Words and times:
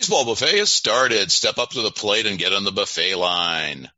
Baseball 0.00 0.24
buffet 0.24 0.56
has 0.56 0.72
started. 0.72 1.30
Step 1.30 1.58
up 1.58 1.72
to 1.72 1.82
the 1.82 1.90
plate 1.90 2.24
and 2.24 2.38
get 2.38 2.54
on 2.54 2.64
the 2.64 2.72
buffet 2.72 3.16
line. 3.16 3.90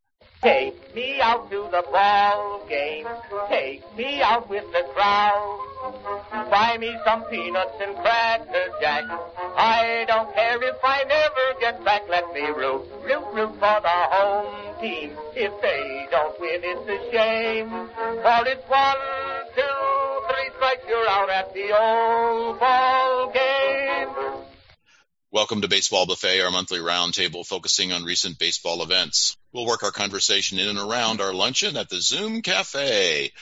Take 0.42 0.96
me 0.96 1.20
out 1.20 1.48
to 1.48 1.68
the 1.70 1.84
ball 1.92 2.66
game. 2.68 3.06
Take 3.48 3.84
me 3.96 4.20
out 4.20 4.48
with 4.50 4.64
the 4.72 4.82
crowd. 4.94 5.60
Buy 6.50 6.76
me 6.78 6.92
some 7.04 7.22
peanuts 7.26 7.78
and 7.80 7.94
cracker 7.98 8.66
jack. 8.80 9.04
I 9.56 10.04
don't 10.08 10.34
care 10.34 10.60
if 10.60 10.76
I 10.82 11.04
never 11.04 11.60
get 11.60 11.84
back. 11.84 12.02
Let 12.08 12.34
me 12.34 12.48
root, 12.48 12.82
root, 13.04 13.24
root 13.32 13.52
for 13.60 13.78
the 13.86 13.98
home 14.10 14.80
team. 14.80 15.12
If 15.36 15.52
they 15.62 16.08
don't 16.10 16.40
win, 16.40 16.62
it's 16.64 16.88
a 16.90 17.12
shame. 17.12 17.70
For 17.70 18.42
it's 18.48 18.68
one, 18.68 18.96
two, 19.54 19.78
three 20.26 20.50
strikes, 20.56 20.84
you're 20.88 21.08
out 21.08 21.30
at 21.30 21.54
the 21.54 21.70
old 21.78 22.58
ball 22.58 23.30
game. 23.32 23.51
Welcome 25.34 25.62
to 25.62 25.68
Baseball 25.68 26.04
Buffet, 26.04 26.42
our 26.42 26.50
monthly 26.50 26.80
roundtable 26.80 27.46
focusing 27.46 27.90
on 27.90 28.04
recent 28.04 28.38
baseball 28.38 28.82
events. 28.82 29.34
We'll 29.50 29.64
work 29.64 29.82
our 29.82 29.90
conversation 29.90 30.58
in 30.58 30.68
and 30.68 30.78
around 30.78 31.22
our 31.22 31.32
luncheon 31.32 31.78
at 31.78 31.88
the 31.88 32.02
Zoom 32.02 32.42
Cafe, 32.42 33.32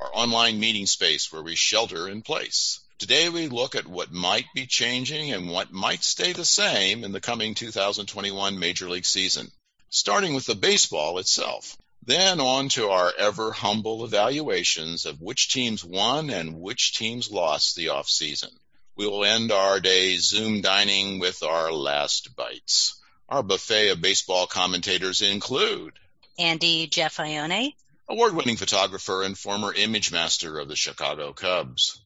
our 0.00 0.10
online 0.14 0.60
meeting 0.60 0.86
space 0.86 1.32
where 1.32 1.42
we 1.42 1.56
shelter 1.56 2.08
in 2.08 2.22
place. 2.22 2.78
Today 3.00 3.28
we 3.28 3.48
look 3.48 3.74
at 3.74 3.88
what 3.88 4.12
might 4.12 4.44
be 4.54 4.66
changing 4.66 5.32
and 5.32 5.50
what 5.50 5.72
might 5.72 6.04
stay 6.04 6.32
the 6.32 6.44
same 6.44 7.02
in 7.02 7.10
the 7.10 7.20
coming 7.20 7.56
2021 7.56 8.60
Major 8.60 8.88
League 8.88 9.04
season, 9.04 9.50
starting 9.90 10.34
with 10.34 10.46
the 10.46 10.54
baseball 10.54 11.18
itself. 11.18 11.76
Then 12.04 12.38
on 12.40 12.68
to 12.68 12.90
our 12.90 13.12
ever 13.18 13.50
humble 13.50 14.04
evaluations 14.04 15.06
of 15.06 15.20
which 15.20 15.52
teams 15.52 15.84
won 15.84 16.30
and 16.30 16.60
which 16.60 16.94
teams 16.94 17.32
lost 17.32 17.74
the 17.74 17.88
off 17.88 18.08
season. 18.08 18.50
We 18.94 19.06
will 19.06 19.24
end 19.24 19.52
our 19.52 19.80
day 19.80 20.16
Zoom 20.18 20.60
dining 20.60 21.18
with 21.18 21.42
our 21.42 21.72
last 21.72 22.36
bites. 22.36 23.00
Our 23.28 23.42
buffet 23.42 23.88
of 23.88 24.02
baseball 24.02 24.46
commentators 24.46 25.22
include 25.22 25.94
Andy 26.38 26.86
Jeff 26.86 27.18
Ione, 27.18 27.74
award 28.08 28.34
winning 28.34 28.56
photographer 28.56 29.22
and 29.22 29.38
former 29.38 29.72
image 29.72 30.12
master 30.12 30.58
of 30.58 30.68
the 30.68 30.76
Chicago 30.76 31.32
Cubs, 31.32 32.02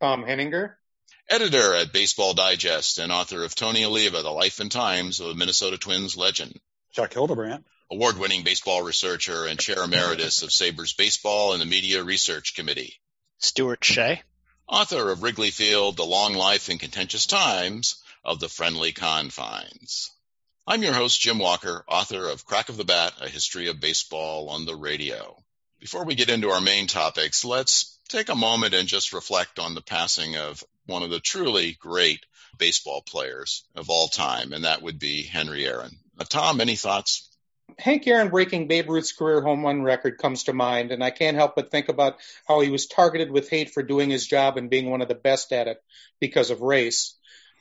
Tom 0.00 0.22
Henninger, 0.22 0.78
editor 1.28 1.74
at 1.74 1.92
Baseball 1.92 2.32
Digest 2.32 2.98
and 2.98 3.12
author 3.12 3.44
of 3.44 3.54
Tony 3.54 3.84
Oliva, 3.84 4.22
The 4.22 4.30
Life 4.30 4.60
and 4.60 4.72
Times 4.72 5.20
of 5.20 5.26
a 5.26 5.34
Minnesota 5.34 5.76
Twins 5.76 6.16
Legend, 6.16 6.58
Chuck 6.92 7.12
Hildebrandt, 7.12 7.66
award 7.90 8.18
winning 8.18 8.44
baseball 8.44 8.82
researcher 8.82 9.44
and 9.44 9.60
chair 9.60 9.82
emeritus 9.82 10.42
of 10.42 10.50
SABR's 10.50 10.94
Baseball 10.94 11.52
and 11.52 11.60
the 11.60 11.66
Media 11.66 12.02
Research 12.02 12.54
Committee, 12.54 12.94
Stuart 13.38 13.84
Shea 13.84 14.22
author 14.70 15.10
of 15.10 15.24
Wrigley 15.24 15.50
Field, 15.50 15.96
The 15.96 16.06
Long 16.06 16.34
Life 16.34 16.68
and 16.68 16.78
Contentious 16.78 17.26
Times 17.26 18.00
of 18.24 18.38
the 18.38 18.48
Friendly 18.48 18.92
Confines. 18.92 20.12
I'm 20.64 20.84
your 20.84 20.92
host, 20.92 21.20
Jim 21.20 21.40
Walker, 21.40 21.84
author 21.88 22.28
of 22.28 22.46
Crack 22.46 22.68
of 22.68 22.76
the 22.76 22.84
Bat, 22.84 23.14
A 23.20 23.28
History 23.28 23.66
of 23.66 23.80
Baseball 23.80 24.48
on 24.48 24.66
the 24.66 24.76
Radio. 24.76 25.42
Before 25.80 26.04
we 26.04 26.14
get 26.14 26.30
into 26.30 26.50
our 26.50 26.60
main 26.60 26.86
topics, 26.86 27.44
let's 27.44 27.98
take 28.08 28.28
a 28.28 28.36
moment 28.36 28.72
and 28.72 28.86
just 28.86 29.12
reflect 29.12 29.58
on 29.58 29.74
the 29.74 29.80
passing 29.80 30.36
of 30.36 30.62
one 30.86 31.02
of 31.02 31.10
the 31.10 31.18
truly 31.18 31.72
great 31.80 32.24
baseball 32.56 33.02
players 33.02 33.64
of 33.74 33.90
all 33.90 34.06
time, 34.06 34.52
and 34.52 34.64
that 34.64 34.82
would 34.82 35.00
be 35.00 35.24
Henry 35.24 35.66
Aaron. 35.66 35.98
Uh, 36.16 36.24
Tom, 36.28 36.60
any 36.60 36.76
thoughts? 36.76 37.28
Hank 37.78 38.06
Aaron 38.06 38.28
breaking 38.28 38.68
Babe 38.68 38.88
Ruth's 38.88 39.12
career 39.12 39.40
home 39.40 39.64
run 39.64 39.82
record 39.82 40.18
comes 40.18 40.44
to 40.44 40.52
mind, 40.52 40.92
and 40.92 41.02
I 41.02 41.10
can't 41.10 41.36
help 41.36 41.54
but 41.54 41.70
think 41.70 41.88
about 41.88 42.18
how 42.46 42.60
he 42.60 42.70
was 42.70 42.86
targeted 42.86 43.30
with 43.30 43.50
hate 43.50 43.70
for 43.70 43.82
doing 43.82 44.10
his 44.10 44.26
job 44.26 44.56
and 44.56 44.70
being 44.70 44.90
one 44.90 45.02
of 45.02 45.08
the 45.08 45.14
best 45.14 45.52
at 45.52 45.68
it 45.68 45.82
because 46.20 46.50
of 46.50 46.60
race. 46.60 47.14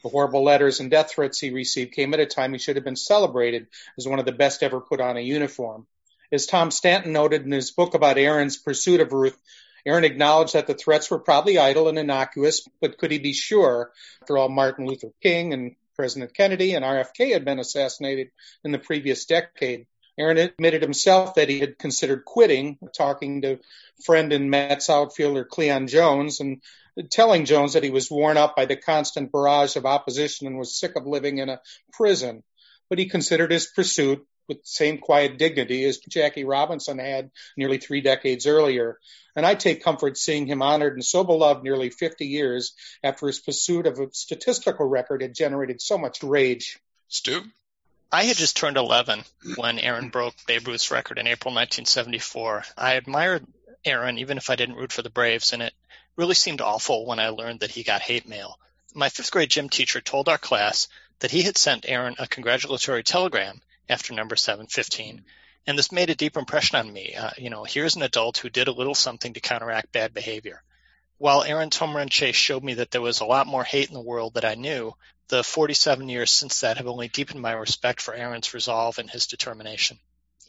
The 0.04 0.10
horrible 0.10 0.44
letters 0.44 0.80
and 0.80 0.90
death 0.90 1.12
threats 1.12 1.40
he 1.40 1.52
received 1.52 1.94
came 1.94 2.14
at 2.14 2.20
a 2.20 2.26
time 2.26 2.54
he 2.54 2.60
should 2.60 2.78
have 2.78 2.86
been 2.86 2.96
celebrated 2.96 3.68
as 3.98 4.08
one 4.08 4.20
of 4.20 4.26
the 4.26 4.32
best 4.32 4.64
ever 4.64 4.80
put 4.80 5.02
on 5.02 5.18
a 5.18 5.22
uniform. 5.22 5.88
As 6.32 6.46
Tom 6.46 6.72
Stanton 6.72 7.12
noted 7.12 7.44
in 7.44 7.52
his 7.52 7.72
book 7.72 7.94
about 7.94 8.18
Aaron's 8.18 8.58
pursuit 8.58 9.02
of 9.02 9.12
Ruth, 9.12 9.38
Aaron 9.86 10.04
acknowledged 10.04 10.54
that 10.54 10.68
the 10.68 10.74
threats 10.74 11.10
were 11.10 11.20
probably 11.20 11.58
idle 11.58 11.88
and 11.88 11.98
innocuous, 11.98 12.68
but 12.82 12.98
could 12.98 13.12
he 13.12 13.20
be 13.20 13.34
sure, 13.34 13.92
after 14.22 14.38
all, 14.38 14.50
Martin 14.50 14.86
Luther 14.86 15.12
King 15.22 15.54
and 15.54 15.76
President 15.96 16.34
Kennedy 16.34 16.76
and 16.76 16.86
RFK 16.86 17.34
had 17.34 17.44
been 17.44 17.60
assassinated 17.60 18.32
in 18.64 18.72
the 18.72 18.80
previous 18.80 19.26
decade? 19.26 19.88
Aaron 20.20 20.38
admitted 20.38 20.82
himself 20.82 21.36
that 21.36 21.48
he 21.48 21.60
had 21.60 21.80
considered 21.80 22.26
quitting, 22.26 22.78
talking 22.94 23.42
to 23.44 23.60
friend 24.04 24.34
and 24.34 24.52
Mets 24.52 24.90
outfielder 24.90 25.46
Cleon 25.46 25.88
Jones 25.88 26.42
and 26.42 26.62
telling 27.10 27.46
Jones 27.46 27.74
that 27.74 27.86
he 27.86 27.90
was 27.90 28.12
worn 28.12 28.36
out 28.36 28.54
by 28.54 28.66
the 28.66 28.76
constant 28.76 29.32
barrage 29.32 29.78
of 29.78 29.86
opposition 29.86 30.46
and 30.46 30.58
was 30.58 30.78
sick 30.78 30.98
of 30.98 31.08
living 31.08 31.38
in 31.38 31.48
a 31.48 31.62
prison. 31.94 32.44
But 32.90 33.00
he 33.00 33.08
considered 33.08 33.52
his 33.52 33.68
pursuit 33.68 34.28
with 34.50 34.58
the 34.58 34.68
same 34.68 34.98
quiet 34.98 35.38
dignity 35.38 35.86
as 35.86 36.00
Jackie 36.00 36.44
Robinson 36.44 37.00
had 37.00 37.32
nearly 37.56 37.78
three 37.78 38.02
decades 38.02 38.46
earlier. 38.46 39.00
And 39.38 39.46
I 39.46 39.56
take 39.56 39.84
comfort 39.84 40.18
seeing 40.18 40.48
him 40.48 40.62
honored 40.62 40.94
and 40.94 41.06
so 41.06 41.24
beloved 41.24 41.64
nearly 41.64 41.92
50 41.92 42.26
years 42.26 42.74
after 43.04 43.28
his 43.28 43.40
pursuit 43.40 43.86
of 43.86 44.00
a 44.00 44.12
statistical 44.12 44.86
record 44.86 45.22
had 45.22 45.34
generated 45.34 45.82
so 45.82 45.98
much 45.98 46.24
rage. 46.24 46.78
Stu? 47.08 47.44
I 48.12 48.24
had 48.24 48.38
just 48.38 48.58
turned 48.58 48.78
11 48.78 49.24
when 49.56 49.78
Aaron 49.78 50.10
broke 50.10 50.34
Babe 50.48 50.68
Ruth's 50.68 50.90
record 50.90 51.20
in 51.20 51.28
April 51.28 51.54
1974. 51.54 52.64
I 52.76 52.94
admired 52.94 53.46
Aaron 53.86 54.18
even 54.18 54.38
if 54.38 54.50
I 54.50 54.56
didn't 54.56 54.78
root 54.78 54.92
for 54.92 55.04
the 55.04 55.12
Braves, 55.12 55.54
and 55.54 55.62
it 55.62 55.76
really 56.16 56.34
seemed 56.34 56.60
awful 56.60 57.06
when 57.06 57.20
I 57.20 57.30
learned 57.30 57.60
that 57.60 57.70
he 57.70 57.84
got 57.84 58.02
hate 58.02 58.28
mail. 58.28 58.60
My 58.96 59.10
fifth 59.10 59.30
grade 59.30 59.52
gym 59.52 59.70
teacher 59.70 60.02
told 60.02 60.28
our 60.28 60.40
class 60.40 60.88
that 61.20 61.30
he 61.30 61.44
had 61.44 61.56
sent 61.56 61.88
Aaron 61.88 62.16
a 62.18 62.28
congratulatory 62.28 63.04
telegram 63.04 63.62
after 63.88 64.12
number 64.14 64.36
715, 64.36 65.24
and 65.68 65.78
this 65.78 65.92
made 65.92 66.10
a 66.10 66.16
deep 66.16 66.36
impression 66.36 66.78
on 66.78 66.92
me. 66.92 67.14
Uh, 67.14 67.30
you 67.38 67.52
know, 67.52 67.64
here's 67.64 67.96
an 67.96 68.02
adult 68.02 68.40
who 68.40 68.50
did 68.50 68.68
a 68.68 68.74
little 68.74 68.96
something 68.96 69.34
to 69.34 69.40
counteract 69.40 69.92
bad 69.92 70.16
behavior. 70.16 70.64
While 71.20 71.44
Aaron 71.44 71.70
home 71.72 71.96
run 71.96 72.10
chase 72.10 72.36
showed 72.36 72.64
me 72.64 72.76
that 72.76 72.90
there 72.90 73.02
was 73.02 73.20
a 73.20 73.26
lot 73.26 73.46
more 73.46 73.64
hate 73.64 73.90
in 73.90 73.94
the 73.94 74.02
world 74.02 74.34
that 74.34 74.46
I 74.46 74.56
knew, 74.56 74.96
the 75.30 75.44
47 75.44 76.10
years 76.10 76.32
since 76.32 76.62
that 76.62 76.78
have 76.78 76.88
only 76.88 77.08
deepened 77.08 77.42
my 77.42 77.54
respect 77.54 78.02
for 78.02 78.14
Aaron's 78.14 78.54
resolve 78.54 78.98
and 78.98 79.10
his 79.10 79.28
determination. 79.28 79.98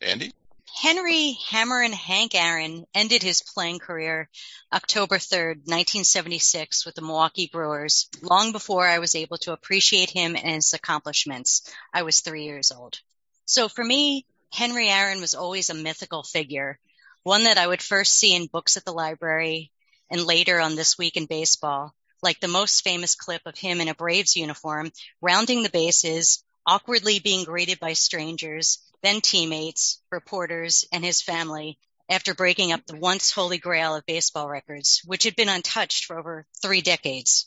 Andy? 0.02 0.32
Henry 0.74 1.36
Hammerin' 1.50 1.92
Hank 1.92 2.34
Aaron 2.34 2.86
ended 2.94 3.22
his 3.22 3.42
playing 3.42 3.80
career 3.80 4.30
October 4.72 5.18
3rd, 5.18 5.66
1976 5.66 6.86
with 6.86 6.94
the 6.94 7.02
Milwaukee 7.02 7.50
Brewers, 7.52 8.08
long 8.22 8.52
before 8.52 8.86
I 8.86 9.00
was 9.00 9.14
able 9.14 9.36
to 9.38 9.52
appreciate 9.52 10.10
him 10.10 10.36
and 10.36 10.54
his 10.54 10.72
accomplishments. 10.72 11.70
I 11.92 12.02
was 12.02 12.20
three 12.20 12.44
years 12.44 12.72
old. 12.72 12.98
So 13.44 13.68
for 13.68 13.84
me, 13.84 14.24
Henry 14.52 14.88
Aaron 14.88 15.20
was 15.20 15.34
always 15.34 15.70
a 15.70 15.74
mythical 15.74 16.22
figure, 16.22 16.78
one 17.22 17.44
that 17.44 17.58
I 17.58 17.66
would 17.66 17.82
first 17.82 18.14
see 18.14 18.34
in 18.34 18.46
books 18.46 18.76
at 18.76 18.84
the 18.84 18.92
library 18.92 19.72
and 20.08 20.24
later 20.24 20.60
on 20.60 20.76
This 20.76 20.96
Week 20.96 21.16
in 21.16 21.26
Baseball 21.26 21.94
like 22.22 22.40
the 22.40 22.48
most 22.48 22.82
famous 22.82 23.14
clip 23.14 23.42
of 23.46 23.58
him 23.58 23.80
in 23.80 23.88
a 23.88 23.94
Braves 23.94 24.36
uniform, 24.36 24.92
rounding 25.20 25.62
the 25.62 25.70
bases, 25.70 26.42
awkwardly 26.66 27.18
being 27.18 27.44
greeted 27.44 27.80
by 27.80 27.94
strangers, 27.94 28.78
then 29.02 29.20
teammates, 29.20 30.00
reporters, 30.10 30.84
and 30.92 31.04
his 31.04 31.22
family 31.22 31.78
after 32.08 32.34
breaking 32.34 32.72
up 32.72 32.84
the 32.86 32.96
once 32.96 33.30
holy 33.30 33.58
grail 33.58 33.94
of 33.94 34.04
baseball 34.04 34.48
records, 34.48 35.00
which 35.04 35.22
had 35.22 35.36
been 35.36 35.48
untouched 35.48 36.04
for 36.04 36.18
over 36.18 36.46
three 36.60 36.80
decades. 36.80 37.46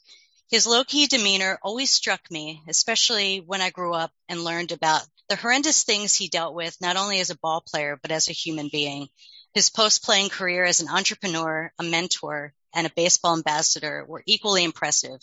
His 0.50 0.66
low 0.66 0.84
key 0.84 1.08
demeanor 1.08 1.60
always 1.62 1.92
struck 1.92 2.30
me, 2.32 2.62
especially 2.68 3.42
when 3.42 3.62
I 3.62 3.72
grew 3.72 3.94
up 3.94 4.12
and 4.30 4.44
learned 4.44 4.72
about 4.72 5.02
the 5.28 5.36
horrendous 5.36 5.84
things 5.84 6.16
he 6.16 6.28
dealt 6.28 6.54
with, 6.54 6.80
not 6.80 6.96
only 6.96 7.20
as 7.20 7.30
a 7.30 7.38
ball 7.38 7.62
player, 7.62 7.98
but 8.02 8.12
as 8.12 8.30
a 8.30 8.34
human 8.34 8.70
being. 8.70 9.10
His 9.54 9.70
post 9.70 10.04
playing 10.04 10.30
career 10.30 10.64
as 10.64 10.80
an 10.80 10.90
entrepreneur, 10.90 11.72
a 11.80 11.84
mentor, 11.84 12.54
and 12.74 12.88
a 12.88 12.92
baseball 12.96 13.36
ambassador 13.36 14.06
were 14.08 14.24
equally 14.26 14.64
impressive, 14.64 15.20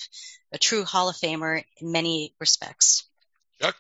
a 0.53 0.59
true 0.59 0.85
Hall 0.85 1.09
of 1.09 1.17
Famer 1.17 1.65
in 1.81 1.93
many 1.93 2.35
respects. 2.39 3.05
Chuck? 3.61 3.77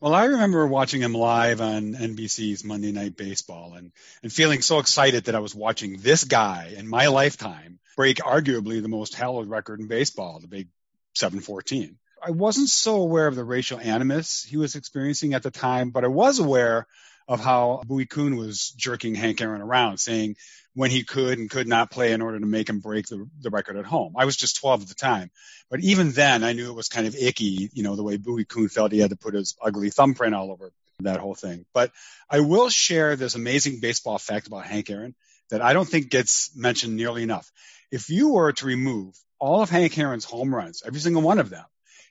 Well, 0.00 0.14
I 0.14 0.24
remember 0.24 0.66
watching 0.66 1.00
him 1.00 1.14
live 1.14 1.60
on 1.60 1.94
NBC's 1.94 2.64
Monday 2.64 2.92
Night 2.92 3.16
Baseball 3.16 3.74
and, 3.74 3.92
and 4.22 4.32
feeling 4.32 4.60
so 4.60 4.78
excited 4.78 5.24
that 5.24 5.34
I 5.34 5.40
was 5.40 5.54
watching 5.54 5.98
this 5.98 6.24
guy 6.24 6.74
in 6.76 6.86
my 6.86 7.06
lifetime 7.06 7.78
break 7.96 8.18
arguably 8.18 8.82
the 8.82 8.88
most 8.88 9.14
hallowed 9.14 9.48
record 9.48 9.80
in 9.80 9.86
baseball, 9.86 10.40
the 10.40 10.48
big 10.48 10.68
714. 11.14 11.96
I 12.26 12.30
wasn't 12.30 12.68
so 12.68 12.96
aware 12.96 13.26
of 13.26 13.36
the 13.36 13.44
racial 13.44 13.78
animus 13.78 14.42
he 14.42 14.56
was 14.56 14.74
experiencing 14.74 15.34
at 15.34 15.42
the 15.42 15.50
time, 15.50 15.90
but 15.90 16.04
I 16.04 16.08
was 16.08 16.38
aware 16.38 16.86
of 17.26 17.40
how 17.40 17.82
Bowie 17.86 18.06
Kuhn 18.06 18.36
was 18.36 18.70
jerking 18.76 19.14
Hank 19.14 19.40
Aaron 19.40 19.62
around, 19.62 19.98
saying 19.98 20.36
when 20.74 20.90
he 20.90 21.04
could 21.04 21.38
and 21.38 21.48
could 21.48 21.68
not 21.68 21.90
play 21.90 22.12
in 22.12 22.20
order 22.20 22.38
to 22.38 22.46
make 22.46 22.68
him 22.68 22.80
break 22.80 23.06
the, 23.06 23.28
the 23.40 23.50
record 23.50 23.76
at 23.76 23.84
home. 23.84 24.14
I 24.16 24.24
was 24.24 24.36
just 24.36 24.60
12 24.60 24.82
at 24.82 24.88
the 24.88 24.94
time. 24.94 25.30
But 25.70 25.80
even 25.80 26.12
then, 26.12 26.44
I 26.44 26.52
knew 26.52 26.70
it 26.70 26.76
was 26.76 26.88
kind 26.88 27.06
of 27.06 27.14
icky, 27.14 27.70
you 27.72 27.82
know, 27.82 27.96
the 27.96 28.02
way 28.02 28.16
Bowie 28.16 28.44
Kuhn 28.44 28.68
felt 28.68 28.92
he 28.92 28.98
had 28.98 29.10
to 29.10 29.16
put 29.16 29.34
his 29.34 29.56
ugly 29.62 29.90
thumbprint 29.90 30.34
all 30.34 30.50
over 30.50 30.72
that 31.00 31.20
whole 31.20 31.34
thing. 31.34 31.64
But 31.72 31.92
I 32.28 32.40
will 32.40 32.68
share 32.68 33.16
this 33.16 33.34
amazing 33.34 33.80
baseball 33.80 34.18
fact 34.18 34.46
about 34.46 34.66
Hank 34.66 34.90
Aaron 34.90 35.14
that 35.50 35.62
I 35.62 35.72
don't 35.72 35.88
think 35.88 36.10
gets 36.10 36.54
mentioned 36.56 36.96
nearly 36.96 37.22
enough. 37.22 37.50
If 37.90 38.10
you 38.10 38.32
were 38.32 38.52
to 38.52 38.66
remove 38.66 39.16
all 39.38 39.62
of 39.62 39.70
Hank 39.70 39.96
Aaron's 39.98 40.24
home 40.24 40.54
runs, 40.54 40.82
every 40.84 41.00
single 41.00 41.22
one 41.22 41.38
of 41.38 41.50
them, 41.50 41.64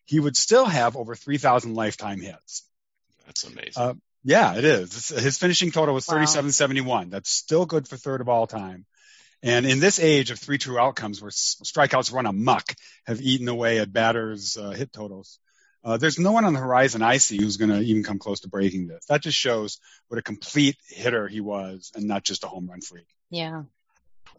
he 0.05 0.19
would 0.19 0.35
still 0.35 0.65
have 0.65 0.95
over 0.95 1.15
3,000 1.15 1.73
lifetime 1.73 2.19
hits. 2.19 2.63
That's 3.25 3.43
amazing. 3.43 3.73
Uh, 3.75 3.93
yeah, 4.23 4.55
it 4.55 4.63
is. 4.63 5.09
His 5.09 5.37
finishing 5.37 5.71
total 5.71 5.93
was 5.93 6.05
3771. 6.05 7.09
That's 7.09 7.29
still 7.29 7.65
good 7.65 7.87
for 7.87 7.97
third 7.97 8.21
of 8.21 8.29
all 8.29 8.47
time. 8.47 8.85
And 9.41 9.65
in 9.65 9.79
this 9.79 9.99
age 9.99 10.31
of 10.31 10.39
three 10.39 10.57
true 10.57 10.79
outcomes 10.79 11.21
where 11.21 11.31
strikeouts 11.31 12.13
run 12.13 12.25
amok 12.25 12.63
have 13.05 13.21
eaten 13.21 13.49
away 13.49 13.79
at 13.79 13.91
batters' 13.91 14.55
uh, 14.55 14.69
hit 14.69 14.93
totals, 14.93 15.39
uh, 15.83 15.97
there's 15.97 16.17
no 16.17 16.31
one 16.31 16.45
on 16.45 16.53
the 16.53 16.59
horizon 16.59 17.01
I 17.01 17.17
see 17.17 17.37
who's 17.37 17.57
going 17.57 17.71
to 17.71 17.81
even 17.81 18.03
come 18.03 18.19
close 18.19 18.39
to 18.41 18.49
breaking 18.49 18.87
this. 18.87 19.05
That 19.09 19.21
just 19.21 19.37
shows 19.37 19.79
what 20.07 20.17
a 20.17 20.23
complete 20.23 20.77
hitter 20.87 21.27
he 21.27 21.41
was 21.41 21.91
and 21.93 22.07
not 22.07 22.23
just 22.23 22.45
a 22.45 22.47
home 22.47 22.69
run 22.69 22.79
freak. 22.79 23.07
Yeah. 23.29 23.63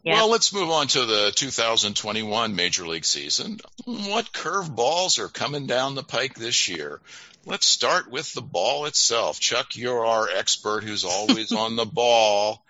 Yeah. 0.05 0.13
Well, 0.13 0.29
let's 0.29 0.53
move 0.53 0.69
on 0.69 0.85
to 0.89 1.03
the 1.03 1.31
2021 1.35 2.55
Major 2.55 2.85
League 2.85 3.05
season. 3.05 3.59
What 3.85 4.31
curveballs 4.31 5.17
are 5.17 5.29
coming 5.29 5.65
down 5.65 5.95
the 5.95 6.03
pike 6.03 6.35
this 6.35 6.69
year? 6.69 7.01
Let's 7.43 7.65
start 7.65 8.11
with 8.11 8.31
the 8.33 8.43
ball 8.43 8.85
itself. 8.85 9.39
Chuck, 9.39 9.75
you're 9.75 10.05
our 10.05 10.29
expert 10.29 10.83
who's 10.83 11.05
always 11.05 11.51
on 11.51 11.75
the 11.75 11.87
ball. 11.87 12.63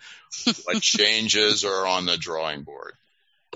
What 0.63 0.81
changes 0.81 1.65
are 1.65 1.85
on 1.85 2.05
the 2.05 2.15
drawing 2.15 2.63
board? 2.63 2.93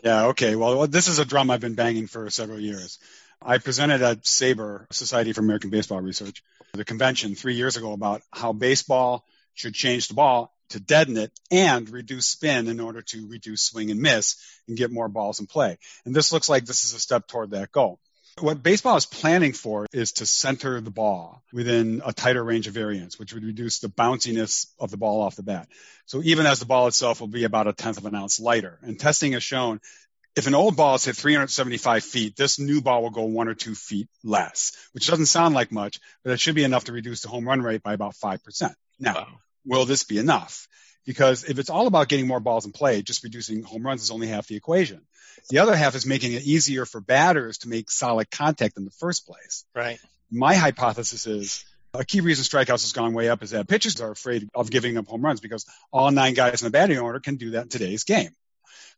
Yeah, 0.03 0.25
okay. 0.27 0.57
Well, 0.57 0.85
this 0.87 1.07
is 1.07 1.19
a 1.19 1.25
drum 1.25 1.49
I've 1.49 1.61
been 1.61 1.75
banging 1.75 2.07
for 2.07 2.29
several 2.29 2.59
years. 2.59 2.99
I 3.41 3.59
presented 3.59 4.01
at 4.01 4.23
SABR, 4.23 4.91
Society 4.91 5.31
for 5.31 5.39
American 5.39 5.69
Baseball 5.69 6.01
Research, 6.01 6.43
the 6.73 6.83
convention 6.83 7.33
three 7.33 7.55
years 7.55 7.77
ago 7.77 7.93
about 7.93 8.23
how 8.29 8.51
baseball 8.51 9.23
should 9.53 9.73
change 9.73 10.09
the 10.09 10.15
ball 10.15 10.53
to 10.69 10.79
deaden 10.79 11.17
it 11.17 11.31
and 11.51 11.89
reduce 11.89 12.27
spin 12.27 12.67
in 12.67 12.79
order 12.79 13.01
to 13.01 13.27
reduce 13.27 13.63
swing 13.63 13.91
and 13.91 14.01
miss 14.01 14.35
and 14.67 14.77
get 14.77 14.91
more 14.91 15.09
balls 15.09 15.39
in 15.39 15.47
play. 15.47 15.77
And 16.05 16.15
this 16.15 16.31
looks 16.31 16.49
like 16.49 16.65
this 16.65 16.83
is 16.83 16.93
a 16.93 16.99
step 16.99 17.27
toward 17.27 17.51
that 17.51 17.71
goal. 17.71 17.99
What 18.39 18.63
baseball 18.63 18.95
is 18.95 19.05
planning 19.05 19.53
for 19.53 19.85
is 19.91 20.13
to 20.13 20.25
center 20.25 20.79
the 20.79 20.91
ball 20.91 21.43
within 21.51 22.01
a 22.05 22.13
tighter 22.13 22.43
range 22.43 22.67
of 22.67 22.73
variance, 22.73 23.19
which 23.19 23.33
would 23.33 23.43
reduce 23.43 23.79
the 23.79 23.89
bounciness 23.89 24.67
of 24.79 24.91
the 24.91 24.97
ball 24.97 25.21
off 25.21 25.35
the 25.35 25.43
bat. 25.43 25.67
So 26.05 26.21
even 26.23 26.45
as 26.45 26.59
the 26.59 26.65
ball 26.65 26.87
itself 26.87 27.19
will 27.19 27.27
be 27.27 27.43
about 27.43 27.67
a 27.67 27.73
tenth 27.73 27.97
of 27.97 28.05
an 28.05 28.15
ounce 28.15 28.39
lighter. 28.39 28.79
And 28.81 28.99
testing 28.99 29.33
has 29.33 29.43
shown 29.43 29.81
if 30.35 30.47
an 30.47 30.55
old 30.55 30.77
ball 30.77 30.95
is 30.95 31.05
hit 31.05 31.17
375 31.17 32.03
feet, 32.03 32.35
this 32.35 32.59
new 32.59 32.81
ball 32.81 33.01
will 33.01 33.09
go 33.09 33.23
one 33.23 33.49
or 33.49 33.55
two 33.55 33.75
feet 33.75 34.07
less, 34.23 34.71
which 34.93 35.07
doesn't 35.07 35.25
sound 35.25 35.53
like 35.53 35.71
much, 35.71 35.99
but 36.23 36.31
it 36.31 36.39
should 36.39 36.55
be 36.55 36.63
enough 36.63 36.85
to 36.85 36.93
reduce 36.93 37.21
the 37.21 37.27
home 37.27 37.47
run 37.47 37.61
rate 37.61 37.83
by 37.83 37.93
about 37.93 38.15
5%. 38.15 38.73
Now, 38.99 39.15
wow. 39.15 39.27
Will 39.65 39.85
this 39.85 40.03
be 40.03 40.17
enough? 40.17 40.67
Because 41.05 41.43
if 41.43 41.59
it's 41.59 41.69
all 41.69 41.87
about 41.87 42.07
getting 42.07 42.27
more 42.27 42.39
balls 42.39 42.65
in 42.65 42.71
play, 42.71 43.01
just 43.01 43.23
reducing 43.23 43.63
home 43.63 43.85
runs 43.85 44.03
is 44.03 44.11
only 44.11 44.27
half 44.27 44.47
the 44.47 44.55
equation. 44.55 45.01
The 45.49 45.59
other 45.59 45.75
half 45.75 45.95
is 45.95 46.05
making 46.05 46.33
it 46.33 46.43
easier 46.43 46.85
for 46.85 47.01
batters 47.01 47.59
to 47.59 47.69
make 47.69 47.89
solid 47.89 48.29
contact 48.29 48.77
in 48.77 48.85
the 48.85 48.91
first 48.91 49.25
place. 49.25 49.65
Right. 49.73 49.99
My 50.29 50.53
hypothesis 50.55 51.25
is 51.25 51.65
a 51.93 52.05
key 52.05 52.21
reason 52.21 52.45
strikeouts 52.45 52.83
has 52.83 52.91
gone 52.91 53.13
way 53.13 53.29
up 53.29 53.41
is 53.41 53.51
that 53.51 53.67
pitchers 53.67 53.99
are 54.01 54.11
afraid 54.11 54.47
of 54.53 54.69
giving 54.69 54.97
up 54.97 55.07
home 55.07 55.21
runs 55.21 55.39
because 55.39 55.65
all 55.91 56.11
nine 56.11 56.33
guys 56.33 56.61
in 56.61 56.67
the 56.67 56.71
batting 56.71 56.99
order 56.99 57.19
can 57.19 57.37
do 57.37 57.51
that 57.51 57.63
in 57.63 57.69
today's 57.69 58.03
game. 58.03 58.29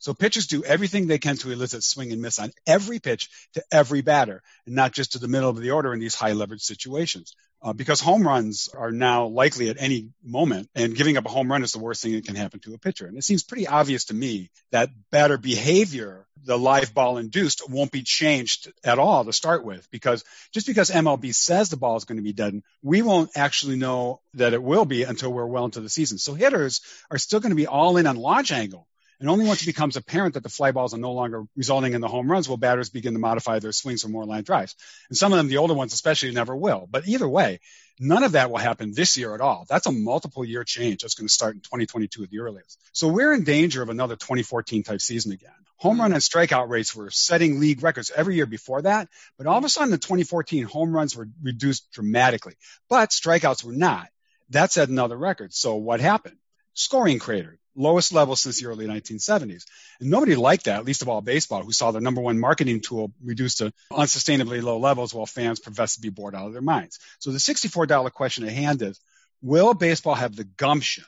So 0.01 0.15
pitchers 0.15 0.47
do 0.47 0.63
everything 0.63 1.05
they 1.05 1.19
can 1.19 1.37
to 1.37 1.51
elicit 1.51 1.83
swing 1.83 2.11
and 2.11 2.23
miss 2.23 2.39
on 2.39 2.51
every 2.65 2.99
pitch 2.99 3.29
to 3.53 3.63
every 3.71 4.01
batter, 4.01 4.41
and 4.65 4.73
not 4.73 4.93
just 4.93 5.11
to 5.11 5.19
the 5.19 5.27
middle 5.27 5.47
of 5.47 5.57
the 5.57 5.71
order 5.71 5.93
in 5.93 5.99
these 5.99 6.15
high 6.15 6.33
leverage 6.33 6.63
situations. 6.63 7.35
Uh, 7.61 7.73
because 7.73 8.01
home 8.01 8.25
runs 8.25 8.69
are 8.75 8.91
now 8.91 9.27
likely 9.27 9.69
at 9.69 9.79
any 9.79 10.09
moment, 10.23 10.67
and 10.73 10.95
giving 10.95 11.17
up 11.17 11.27
a 11.27 11.29
home 11.29 11.51
run 11.51 11.61
is 11.61 11.71
the 11.71 11.77
worst 11.77 12.01
thing 12.01 12.13
that 12.13 12.25
can 12.25 12.35
happen 12.35 12.59
to 12.59 12.73
a 12.73 12.79
pitcher. 12.79 13.05
And 13.05 13.15
it 13.15 13.23
seems 13.23 13.43
pretty 13.43 13.67
obvious 13.67 14.05
to 14.05 14.15
me 14.15 14.49
that 14.71 14.89
batter 15.11 15.37
behavior, 15.37 16.25
the 16.43 16.57
live 16.57 16.95
ball 16.95 17.19
induced, 17.19 17.69
won't 17.69 17.91
be 17.91 18.01
changed 18.01 18.73
at 18.83 18.97
all 18.97 19.23
to 19.23 19.31
start 19.31 19.63
with, 19.63 19.87
because 19.91 20.23
just 20.51 20.65
because 20.65 20.89
MLB 20.89 21.35
says 21.35 21.69
the 21.69 21.77
ball 21.77 21.95
is 21.97 22.05
going 22.05 22.17
to 22.17 22.23
be 22.23 22.33
dead, 22.33 22.59
we 22.81 23.03
won't 23.03 23.29
actually 23.35 23.75
know 23.75 24.19
that 24.33 24.55
it 24.55 24.63
will 24.63 24.85
be 24.85 25.03
until 25.03 25.31
we're 25.31 25.45
well 25.45 25.65
into 25.65 25.81
the 25.81 25.89
season. 25.89 26.17
So 26.17 26.33
hitters 26.33 26.81
are 27.11 27.19
still 27.19 27.39
going 27.39 27.51
to 27.51 27.55
be 27.55 27.67
all 27.67 27.97
in 27.97 28.07
on 28.07 28.15
launch 28.15 28.51
angle 28.51 28.87
and 29.21 29.29
only 29.29 29.45
once 29.45 29.61
it 29.61 29.67
becomes 29.67 29.97
apparent 29.97 30.33
that 30.33 30.41
the 30.41 30.49
fly 30.49 30.71
balls 30.71 30.95
are 30.95 30.97
no 30.97 31.11
longer 31.11 31.43
resulting 31.55 31.93
in 31.93 32.01
the 32.01 32.07
home 32.07 32.29
runs 32.29 32.49
will 32.49 32.57
batters 32.57 32.89
begin 32.89 33.13
to 33.13 33.19
modify 33.19 33.59
their 33.59 33.71
swings 33.71 34.01
for 34.01 34.09
more 34.09 34.25
line 34.25 34.43
drives. 34.43 34.75
And 35.09 35.17
some 35.17 35.31
of 35.31 35.37
them, 35.37 35.47
the 35.47 35.57
older 35.57 35.75
ones 35.75 35.93
especially, 35.93 36.31
never 36.31 36.55
will. 36.55 36.87
But 36.89 37.07
either 37.07 37.29
way, 37.29 37.59
none 37.99 38.23
of 38.23 38.31
that 38.31 38.49
will 38.49 38.57
happen 38.57 38.93
this 38.95 39.17
year 39.17 39.35
at 39.35 39.41
all. 39.41 39.67
That's 39.69 39.85
a 39.85 39.91
multiple 39.91 40.43
year 40.43 40.63
change 40.63 41.03
that's 41.03 41.13
going 41.13 41.27
to 41.27 41.33
start 41.33 41.53
in 41.53 41.61
2022 41.61 42.23
at 42.23 42.31
the 42.31 42.39
earliest. 42.39 42.79
So 42.93 43.09
we're 43.09 43.31
in 43.31 43.43
danger 43.43 43.83
of 43.83 43.89
another 43.89 44.15
2014 44.15 44.81
type 44.81 45.01
season 45.01 45.33
again. 45.33 45.51
Home 45.77 46.01
run 46.01 46.13
and 46.13 46.21
strikeout 46.21 46.69
rates 46.69 46.95
were 46.95 47.11
setting 47.11 47.59
league 47.59 47.83
records 47.83 48.11
every 48.15 48.35
year 48.35 48.47
before 48.47 48.81
that, 48.81 49.07
but 49.37 49.45
all 49.45 49.57
of 49.59 49.63
a 49.63 49.69
sudden 49.69 49.91
the 49.91 49.99
2014, 49.99 50.63
home 50.63 50.91
runs 50.91 51.15
were 51.15 51.29
reduced 51.43 51.91
dramatically, 51.91 52.55
but 52.89 53.11
strikeouts 53.11 53.63
were 53.63 53.71
not. 53.71 54.07
That 54.49 54.71
set 54.71 54.89
another 54.89 55.17
record. 55.17 55.53
So 55.53 55.75
what 55.75 55.99
happened? 55.99 56.37
Scoring 56.73 57.19
cratered 57.19 57.59
lowest 57.75 58.13
level 58.13 58.35
since 58.35 58.59
the 58.59 58.67
early 58.67 58.87
1970s. 58.87 59.65
And 59.99 60.09
nobody 60.09 60.35
liked 60.35 60.65
that, 60.65 60.85
least 60.85 61.01
of 61.01 61.09
all 61.09 61.21
baseball, 61.21 61.63
who 61.63 61.71
saw 61.71 61.91
their 61.91 62.01
number 62.01 62.21
one 62.21 62.39
marketing 62.39 62.81
tool 62.81 63.11
reduced 63.23 63.59
to 63.59 63.73
unsustainably 63.91 64.61
low 64.61 64.77
levels 64.77 65.13
while 65.13 65.25
fans 65.25 65.59
professed 65.59 65.95
to 65.95 66.01
be 66.01 66.09
bored 66.09 66.35
out 66.35 66.47
of 66.47 66.53
their 66.53 66.61
minds. 66.61 66.99
So 67.19 67.31
the 67.31 67.37
$64 67.37 68.11
question 68.11 68.45
at 68.45 68.51
hand 68.51 68.81
is, 68.81 68.99
will 69.41 69.73
baseball 69.73 70.15
have 70.15 70.35
the 70.35 70.43
gumption, 70.43 71.05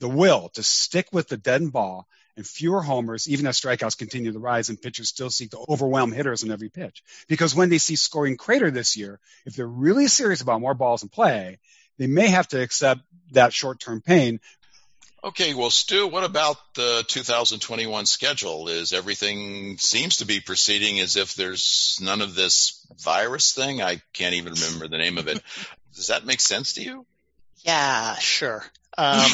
the 0.00 0.08
will 0.08 0.50
to 0.54 0.62
stick 0.62 1.08
with 1.12 1.28
the 1.28 1.36
dead 1.36 1.72
ball 1.72 2.06
and 2.36 2.46
fewer 2.46 2.80
homers, 2.80 3.28
even 3.28 3.46
as 3.48 3.60
strikeouts 3.60 3.98
continue 3.98 4.32
to 4.32 4.38
rise 4.38 4.68
and 4.68 4.80
pitchers 4.80 5.08
still 5.08 5.28
seek 5.28 5.50
to 5.50 5.64
overwhelm 5.68 6.12
hitters 6.12 6.44
in 6.44 6.52
every 6.52 6.68
pitch? 6.68 7.02
Because 7.28 7.54
when 7.54 7.68
they 7.68 7.78
see 7.78 7.96
scoring 7.96 8.36
crater 8.36 8.70
this 8.70 8.96
year, 8.96 9.18
if 9.44 9.56
they're 9.56 9.66
really 9.66 10.06
serious 10.06 10.40
about 10.40 10.60
more 10.60 10.74
balls 10.74 11.02
in 11.02 11.08
play, 11.08 11.58
they 11.98 12.06
may 12.06 12.28
have 12.28 12.46
to 12.48 12.62
accept 12.62 13.00
that 13.32 13.52
short-term 13.52 14.00
pain 14.00 14.40
Okay, 15.22 15.52
well, 15.52 15.70
Stu, 15.70 16.06
what 16.06 16.22
about 16.22 16.56
the 16.74 17.04
2021 17.08 18.06
schedule? 18.06 18.68
Is 18.68 18.92
everything 18.92 19.76
seems 19.78 20.18
to 20.18 20.26
be 20.26 20.38
proceeding 20.40 21.00
as 21.00 21.16
if 21.16 21.34
there's 21.34 21.98
none 22.00 22.20
of 22.20 22.36
this 22.36 22.86
virus 23.00 23.52
thing? 23.52 23.82
I 23.82 24.00
can't 24.12 24.34
even 24.34 24.52
remember 24.52 24.86
the 24.86 24.98
name 24.98 25.18
of 25.18 25.26
it. 25.26 25.42
Does 25.96 26.06
that 26.08 26.24
make 26.24 26.40
sense 26.40 26.74
to 26.74 26.82
you? 26.82 27.04
Yeah, 27.64 28.14
sure. 28.14 28.64
Um, 28.96 29.28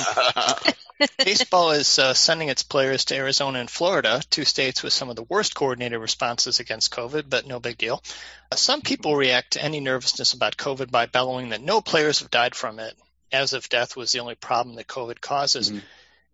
baseball 1.19 1.73
is 1.73 1.99
uh, 1.99 2.15
sending 2.15 2.49
its 2.49 2.63
players 2.63 3.05
to 3.07 3.17
Arizona 3.17 3.59
and 3.59 3.71
Florida, 3.71 4.23
two 4.31 4.45
states 4.45 4.83
with 4.83 4.95
some 4.95 5.11
of 5.11 5.17
the 5.17 5.23
worst 5.23 5.55
coordinated 5.55 6.01
responses 6.01 6.61
against 6.61 6.95
COVID, 6.95 7.25
but 7.29 7.47
no 7.47 7.61
big 7.61 7.77
deal. 7.77 8.03
Uh, 8.51 8.57
some 8.57 8.81
people 8.81 9.17
react 9.17 9.53
to 9.53 9.63
any 9.63 9.81
nervousness 9.81 10.33
about 10.33 10.57
COVID 10.57 10.91
by 10.91 11.05
bellowing 11.05 11.51
that 11.51 11.61
no 11.61 11.83
players 11.83 12.21
have 12.21 12.31
died 12.31 12.55
from 12.55 12.79
it, 12.79 12.95
as 13.33 13.53
if 13.53 13.69
death 13.69 13.97
was 13.97 14.13
the 14.13 14.21
only 14.21 14.35
problem 14.35 14.77
that 14.77 14.87
COVID 14.87 15.21
causes. 15.21 15.71
Mm-hmm. 15.71 15.79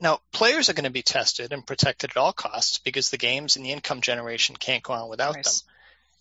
Now, 0.01 0.21
players 0.33 0.71
are 0.71 0.73
going 0.75 0.85
to 0.85 0.91
be 0.91 1.03
tested 1.03 1.53
and 1.53 1.67
protected 1.67 2.11
at 2.11 2.17
all 2.17 2.33
costs 2.33 2.79
because 2.79 3.11
the 3.11 3.19
games 3.19 3.57
and 3.57 3.65
the 3.65 3.73
income 3.73 4.01
generation 4.01 4.57
can't 4.57 4.83
go 4.83 4.95
on 4.95 5.09
without 5.11 5.35
nice. 5.35 5.61
them. 5.61 5.71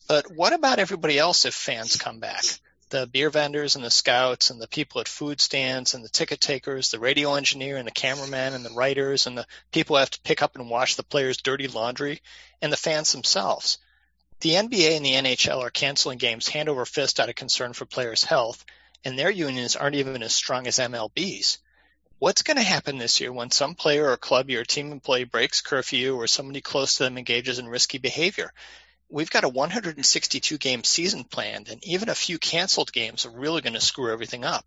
But 0.09 0.35
what 0.35 0.53
about 0.53 0.79
everybody 0.79 1.17
else 1.17 1.45
if 1.45 1.53
fans 1.53 1.95
come 1.95 2.19
back? 2.19 2.43
The 2.89 3.05
beer 3.05 3.29
vendors 3.29 3.75
and 3.75 3.85
the 3.85 3.91
scouts 3.91 4.49
and 4.49 4.59
the 4.59 4.67
people 4.67 4.99
at 4.99 5.07
food 5.07 5.39
stands 5.39 5.93
and 5.93 6.03
the 6.03 6.09
ticket 6.09 6.41
takers, 6.41 6.89
the 6.89 6.99
radio 6.99 7.35
engineer 7.35 7.77
and 7.77 7.85
the 7.85 7.91
cameraman 7.91 8.55
and 8.55 8.65
the 8.65 8.73
writers 8.73 9.27
and 9.27 9.37
the 9.37 9.45
people 9.71 9.95
who 9.95 9.99
have 9.99 10.09
to 10.09 10.21
pick 10.21 10.41
up 10.41 10.55
and 10.55 10.69
wash 10.69 10.95
the 10.95 11.03
players' 11.03 11.37
dirty 11.37 11.67
laundry 11.67 12.21
and 12.61 12.73
the 12.73 12.77
fans 12.77 13.11
themselves. 13.11 13.77
The 14.41 14.51
NBA 14.51 14.97
and 14.97 15.05
the 15.05 15.13
NHL 15.13 15.61
are 15.61 15.69
canceling 15.69 16.17
games 16.17 16.47
hand 16.47 16.69
over 16.69 16.85
fist 16.85 17.19
out 17.19 17.29
of 17.29 17.35
concern 17.35 17.73
for 17.73 17.85
players' 17.85 18.23
health, 18.23 18.65
and 19.03 19.17
their 19.17 19.31
unions 19.31 19.75
aren't 19.75 19.95
even 19.95 20.21
as 20.23 20.33
strong 20.33 20.67
as 20.67 20.77
MLB's. 20.77 21.59
What's 22.19 22.41
going 22.41 22.57
to 22.57 22.63
happen 22.63 22.97
this 22.97 23.21
year 23.21 23.31
when 23.31 23.49
some 23.49 23.75
player 23.75 24.09
or 24.09 24.17
club 24.17 24.49
or 24.49 24.65
team 24.65 24.91
employee 24.91 25.23
breaks 25.23 25.61
curfew 25.61 26.15
or 26.15 26.27
somebody 26.27 26.59
close 26.59 26.95
to 26.95 27.03
them 27.03 27.17
engages 27.17 27.59
in 27.59 27.67
risky 27.67 27.97
behavior? 27.97 28.51
We've 29.09 29.29
got 29.29 29.45
a 29.45 29.49
162 29.49 30.57
game 30.57 30.83
season 30.83 31.23
planned, 31.23 31.69
and 31.69 31.83
even 31.83 32.09
a 32.09 32.15
few 32.15 32.37
canceled 32.37 32.91
games 32.91 33.25
are 33.25 33.31
really 33.31 33.61
going 33.61 33.73
to 33.73 33.81
screw 33.81 34.11
everything 34.11 34.43
up. 34.43 34.65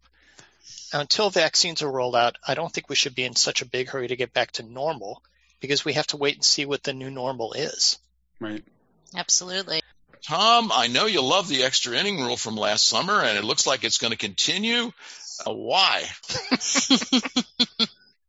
Now, 0.92 1.00
until 1.00 1.30
vaccines 1.30 1.82
are 1.82 1.90
rolled 1.90 2.16
out, 2.16 2.36
I 2.46 2.54
don't 2.54 2.72
think 2.72 2.88
we 2.88 2.96
should 2.96 3.14
be 3.14 3.24
in 3.24 3.36
such 3.36 3.62
a 3.62 3.66
big 3.66 3.88
hurry 3.88 4.08
to 4.08 4.16
get 4.16 4.32
back 4.32 4.52
to 4.52 4.62
normal 4.62 5.22
because 5.60 5.84
we 5.84 5.92
have 5.92 6.06
to 6.08 6.16
wait 6.16 6.34
and 6.34 6.44
see 6.44 6.64
what 6.64 6.82
the 6.82 6.92
new 6.92 7.10
normal 7.10 7.52
is. 7.52 7.98
Right. 8.40 8.64
Absolutely. 9.14 9.82
Tom, 10.26 10.70
I 10.72 10.86
know 10.86 11.06
you 11.06 11.20
love 11.20 11.48
the 11.48 11.64
extra 11.64 11.96
inning 11.96 12.20
rule 12.20 12.36
from 12.36 12.56
last 12.56 12.86
summer, 12.86 13.20
and 13.20 13.36
it 13.36 13.44
looks 13.44 13.66
like 13.66 13.82
it's 13.82 13.98
going 13.98 14.12
to 14.12 14.16
continue. 14.16 14.92
Uh, 15.44 15.52
why? 15.52 16.04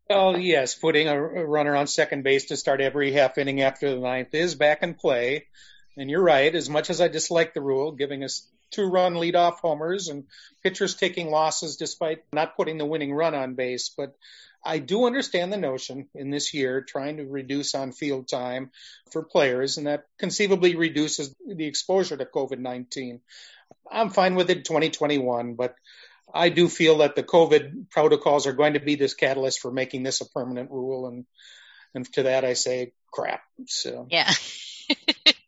well, 0.09 0.38
yes, 0.39 0.73
putting 0.73 1.07
a 1.07 1.21
runner 1.21 1.75
on 1.75 1.85
second 1.85 2.23
base 2.23 2.45
to 2.45 2.57
start 2.57 2.81
every 2.81 3.12
half 3.12 3.38
inning 3.38 3.62
after 3.62 3.89
the 3.91 4.00
ninth 4.00 4.33
is 4.33 4.55
back 4.55 4.81
in 4.81 4.95
play. 4.95 5.45
And 5.95 6.09
you're 6.09 6.23
right. 6.23 6.53
As 6.53 6.67
much 6.67 6.89
as 6.89 7.00
I 7.00 7.09
dislike 7.09 7.53
the 7.53 7.62
rule, 7.62 7.91
giving 7.91 8.23
us 8.23 8.47
two 8.73 8.87
run 8.87 9.13
leadoff 9.13 9.59
homers 9.59 10.09
and 10.09 10.25
pitchers 10.63 10.95
taking 10.95 11.29
losses 11.29 11.77
despite 11.77 12.23
not 12.33 12.57
putting 12.57 12.77
the 12.77 12.85
winning 12.85 13.13
run 13.13 13.33
on 13.35 13.55
base. 13.55 13.93
But 13.95 14.15
I 14.65 14.79
do 14.79 15.05
understand 15.05 15.51
the 15.51 15.57
notion 15.57 16.07
in 16.15 16.29
this 16.29 16.53
year 16.53 16.81
trying 16.81 17.17
to 17.17 17.25
reduce 17.25 17.75
on 17.75 17.91
field 17.91 18.27
time 18.27 18.71
for 19.11 19.23
players, 19.23 19.77
and 19.77 19.87
that 19.87 20.05
conceivably 20.17 20.75
reduces 20.75 21.35
the 21.45 21.65
exposure 21.65 22.17
to 22.17 22.25
COVID 22.25 22.59
19. 22.59 23.21
I'm 23.91 24.09
fine 24.09 24.35
with 24.35 24.49
it 24.49 24.65
2021, 24.65 25.55
but 25.55 25.75
I 26.33 26.49
do 26.49 26.67
feel 26.67 26.99
that 26.99 27.15
the 27.15 27.23
COVID 27.23 27.89
protocols 27.91 28.47
are 28.47 28.53
going 28.53 28.73
to 28.73 28.79
be 28.79 28.95
this 28.95 29.13
catalyst 29.13 29.59
for 29.59 29.71
making 29.71 30.03
this 30.03 30.21
a 30.21 30.29
permanent 30.29 30.71
rule. 30.71 31.07
And, 31.07 31.25
and 31.93 32.11
to 32.13 32.23
that 32.23 32.45
I 32.45 32.53
say 32.53 32.93
crap. 33.11 33.41
So 33.67 34.07
yeah. 34.09 34.31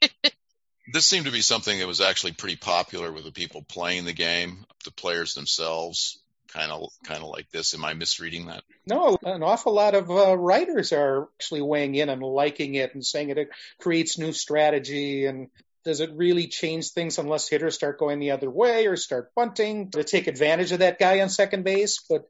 this 0.95 1.05
seemed 1.05 1.25
to 1.25 1.31
be 1.31 1.41
something 1.41 1.77
that 1.79 1.87
was 1.87 1.99
actually 1.99 2.31
pretty 2.31 2.55
popular 2.55 3.11
with 3.11 3.25
the 3.25 3.31
people 3.31 3.61
playing 3.61 4.05
the 4.05 4.13
game, 4.13 4.65
the 4.85 4.91
players 4.91 5.33
themselves. 5.33 6.19
Kind 6.47 6.71
of, 6.71 6.89
kind 7.03 7.21
of 7.21 7.27
like 7.27 7.51
this. 7.51 7.73
Am 7.73 7.83
I 7.83 7.93
misreading 7.95 8.45
that? 8.45 8.63
No, 8.87 9.17
an 9.23 9.43
awful 9.43 9.73
lot 9.73 9.93
of 9.93 10.09
uh, 10.09 10.37
writers 10.37 10.93
are 10.93 11.27
actually 11.37 11.63
weighing 11.63 11.95
in 11.95 12.07
and 12.07 12.23
liking 12.23 12.75
it 12.75 12.93
and 12.93 13.05
saying 13.05 13.29
it, 13.29 13.49
creates 13.81 14.17
new 14.17 14.31
strategy 14.31 15.25
and 15.25 15.49
does 15.83 15.99
it 15.99 16.11
really 16.15 16.47
change 16.47 16.91
things 16.91 17.17
unless 17.17 17.49
hitters 17.49 17.75
start 17.75 17.99
going 17.99 18.19
the 18.19 18.31
other 18.31 18.49
way 18.49 18.87
or 18.87 18.95
start 18.95 19.35
bunting 19.35 19.91
to 19.91 20.03
take 20.05 20.27
advantage 20.27 20.71
of 20.71 20.79
that 20.79 20.97
guy 20.97 21.19
on 21.19 21.27
second 21.27 21.63
base? 21.63 22.01
But 22.09 22.23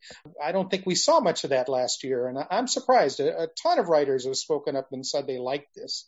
I 0.44 0.52
don't 0.52 0.72
think 0.72 0.88
we 0.88 0.96
saw 0.96 1.20
much 1.20 1.44
of 1.44 1.52
that 1.52 1.70
last 1.70 2.04
year. 2.04 2.28
And 2.28 2.40
I'm 2.50 2.68
surprised. 2.68 3.20
A, 3.20 3.44
a 3.44 3.48
ton 3.62 3.78
of 3.78 3.90
writers 3.90 4.26
have 4.26 4.36
spoken 4.36 4.76
up 4.76 4.88
and 4.92 5.06
said 5.06 5.28
they 5.28 5.38
like 5.38 5.68
this. 5.76 6.08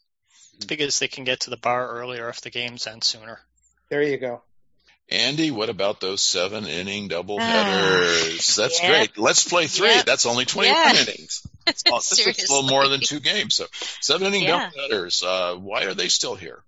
It's 0.58 0.66
because 0.66 1.00
they 1.00 1.08
can 1.08 1.24
get 1.24 1.42
to 1.42 1.50
the 1.50 1.58
bar 1.58 1.88
earlier 1.90 2.30
if 2.30 2.42
the 2.42 2.50
game's 2.50 2.86
end 2.88 3.04
sooner. 3.04 3.40
There 3.90 4.02
you 4.04 4.18
go. 4.18 4.42
Andy, 5.10 5.52
what 5.52 5.70
about 5.70 6.02
those 6.02 6.22
seven 6.22 6.66
inning 6.66 7.08
double 7.08 7.40
headers? 7.40 8.58
Uh, 8.60 8.64
That's 8.64 8.82
yeah. 8.82 8.90
great. 8.90 9.18
Let's 9.18 9.48
play 9.48 9.68
three. 9.68 9.88
Yeah. 9.90 10.02
That's 10.06 10.26
only 10.26 10.44
21 10.46 10.76
Yeah. 10.76 10.92
innings. 11.02 11.44
This 11.68 12.20
is 12.20 12.50
a 12.50 12.54
little 12.54 12.70
more 12.70 12.88
than 12.88 13.02
two 13.02 13.20
games. 13.20 13.56
So 13.56 13.66
seven 14.02 14.28
inning 14.28 14.44
Yeah. 14.44 14.70
double 14.70 14.82
headers. 14.82 15.24
Uh, 15.24 15.56
why 15.56 15.84
are 15.84 15.94
they 15.94 16.08
still 16.10 16.36
here? 16.36 16.62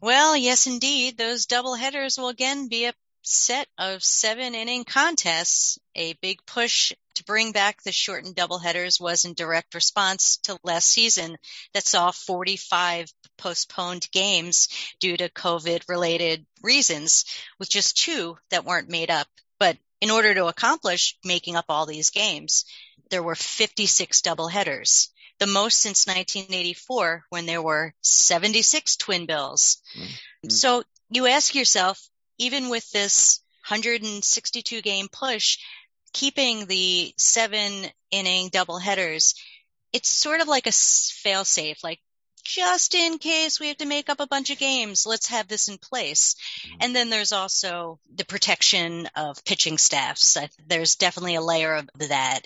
Well, 0.00 0.36
yes, 0.36 0.66
indeed. 0.66 1.16
Those 1.16 1.46
double 1.46 1.74
headers 1.74 2.18
will 2.18 2.28
again 2.28 2.68
be 2.68 2.84
a 2.86 2.94
set 3.26 3.66
of 3.76 4.04
seven 4.04 4.54
inning 4.54 4.84
contests. 4.84 5.78
A 5.96 6.12
big 6.14 6.38
push 6.46 6.92
to 7.14 7.24
bring 7.24 7.52
back 7.52 7.82
the 7.82 7.90
shortened 7.90 8.36
double 8.36 8.58
headers 8.58 9.00
was 9.00 9.24
in 9.24 9.34
direct 9.34 9.74
response 9.74 10.36
to 10.44 10.58
last 10.62 10.88
season 10.88 11.36
that 11.74 11.86
saw 11.86 12.12
45 12.12 13.12
postponed 13.36 14.08
games 14.12 14.68
due 15.00 15.16
to 15.16 15.28
COVID 15.28 15.88
related 15.88 16.46
reasons 16.62 17.24
with 17.58 17.68
just 17.68 17.96
two 17.96 18.38
that 18.50 18.64
weren't 18.64 18.88
made 18.88 19.10
up. 19.10 19.26
But 19.58 19.76
in 20.00 20.10
order 20.10 20.34
to 20.34 20.46
accomplish 20.46 21.18
making 21.24 21.56
up 21.56 21.66
all 21.68 21.86
these 21.86 22.10
games, 22.10 22.64
there 23.10 23.22
were 23.22 23.34
56 23.34 24.20
double 24.22 24.48
headers. 24.48 25.10
The 25.38 25.46
most 25.46 25.80
since 25.80 26.06
1984 26.06 27.24
when 27.30 27.46
there 27.46 27.62
were 27.62 27.92
76 28.02 28.96
twin 28.96 29.26
bills. 29.26 29.78
Mm. 30.44 30.52
So 30.52 30.82
you 31.10 31.26
ask 31.26 31.54
yourself, 31.54 32.08
even 32.38 32.68
with 32.68 32.90
this 32.90 33.40
162 33.68 34.82
game 34.82 35.08
push, 35.10 35.58
keeping 36.12 36.66
the 36.66 37.12
seven 37.16 37.86
inning 38.10 38.48
double 38.48 38.78
headers, 38.78 39.34
it's 39.92 40.08
sort 40.08 40.40
of 40.40 40.48
like 40.48 40.66
a 40.66 40.72
fail 40.72 41.44
safe, 41.44 41.82
like 41.82 42.00
just 42.46 42.94
in 42.94 43.18
case 43.18 43.58
we 43.58 43.68
have 43.68 43.78
to 43.78 43.86
make 43.86 44.08
up 44.08 44.20
a 44.20 44.26
bunch 44.26 44.50
of 44.50 44.58
games, 44.58 45.04
let's 45.04 45.26
have 45.26 45.48
this 45.48 45.68
in 45.68 45.78
place. 45.78 46.34
Mm-hmm. 46.34 46.76
And 46.80 46.96
then 46.96 47.10
there's 47.10 47.32
also 47.32 47.98
the 48.14 48.24
protection 48.24 49.08
of 49.16 49.44
pitching 49.44 49.78
staffs. 49.78 50.38
There's 50.66 50.94
definitely 50.94 51.34
a 51.34 51.40
layer 51.40 51.74
of 51.74 51.88
that. 52.08 52.42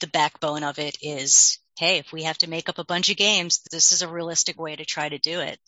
The 0.00 0.08
backbone 0.08 0.64
of 0.64 0.78
it 0.80 0.98
is, 1.02 1.58
hey, 1.78 1.98
if 1.98 2.12
we 2.12 2.24
have 2.24 2.36
to 2.38 2.50
make 2.50 2.68
up 2.68 2.78
a 2.78 2.84
bunch 2.84 3.10
of 3.10 3.16
games, 3.16 3.62
this 3.70 3.92
is 3.92 4.02
a 4.02 4.08
realistic 4.08 4.60
way 4.60 4.74
to 4.74 4.84
try 4.84 5.08
to 5.08 5.18
do 5.18 5.40
it. 5.40 5.58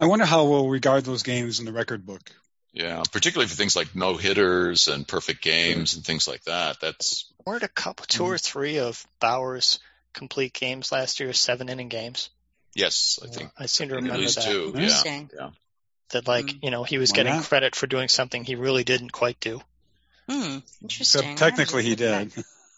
I 0.00 0.06
wonder 0.06 0.24
how 0.24 0.44
we'll 0.44 0.68
regard 0.68 1.04
those 1.04 1.22
games 1.22 1.60
in 1.60 1.64
the 1.64 1.72
record 1.72 2.04
book. 2.04 2.32
Yeah, 2.72 3.02
particularly 3.10 3.48
for 3.48 3.56
things 3.56 3.74
like 3.74 3.94
no 3.96 4.16
hitters 4.16 4.88
and 4.88 5.06
perfect 5.08 5.42
games 5.42 5.94
and 5.96 6.04
things 6.04 6.28
like 6.28 6.44
that. 6.44 6.80
That's 6.80 7.24
Weren't 7.44 7.62
a 7.62 7.68
couple, 7.68 8.04
two 8.06 8.24
or 8.24 8.38
three 8.38 8.78
of 8.78 9.04
Bauer's 9.20 9.78
complete 10.12 10.52
games 10.52 10.92
last 10.92 11.18
year, 11.20 11.32
seven 11.32 11.68
inning 11.68 11.88
games? 11.88 12.30
yes, 12.74 13.18
I 13.24 13.26
think 13.28 13.50
I 13.58 13.66
seem 13.66 13.88
to 13.88 13.94
at 13.94 14.02
remember 14.02 14.18
least 14.20 14.36
that. 14.36 14.44
two. 14.44 14.72
Yeah, 14.74 14.80
Interesting. 14.82 15.30
yeah. 15.36 15.50
That 16.10 16.28
like, 16.28 16.46
Mm. 16.46 16.58
you 16.64 16.70
know, 16.70 16.84
he 16.84 16.98
was 16.98 17.10
Why 17.10 17.16
getting 17.16 17.34
not? 17.36 17.44
credit 17.44 17.74
for 17.74 17.86
doing 17.86 18.08
something 18.08 18.44
he 18.44 18.54
really 18.54 18.84
didn't 18.84 19.10
quite 19.12 19.40
do. 19.40 19.60
Hmm, 20.28 20.58
interesting. 20.82 21.22
Except 21.32 21.38
technically 21.38 21.82
he 21.82 21.96
did. 21.96 22.32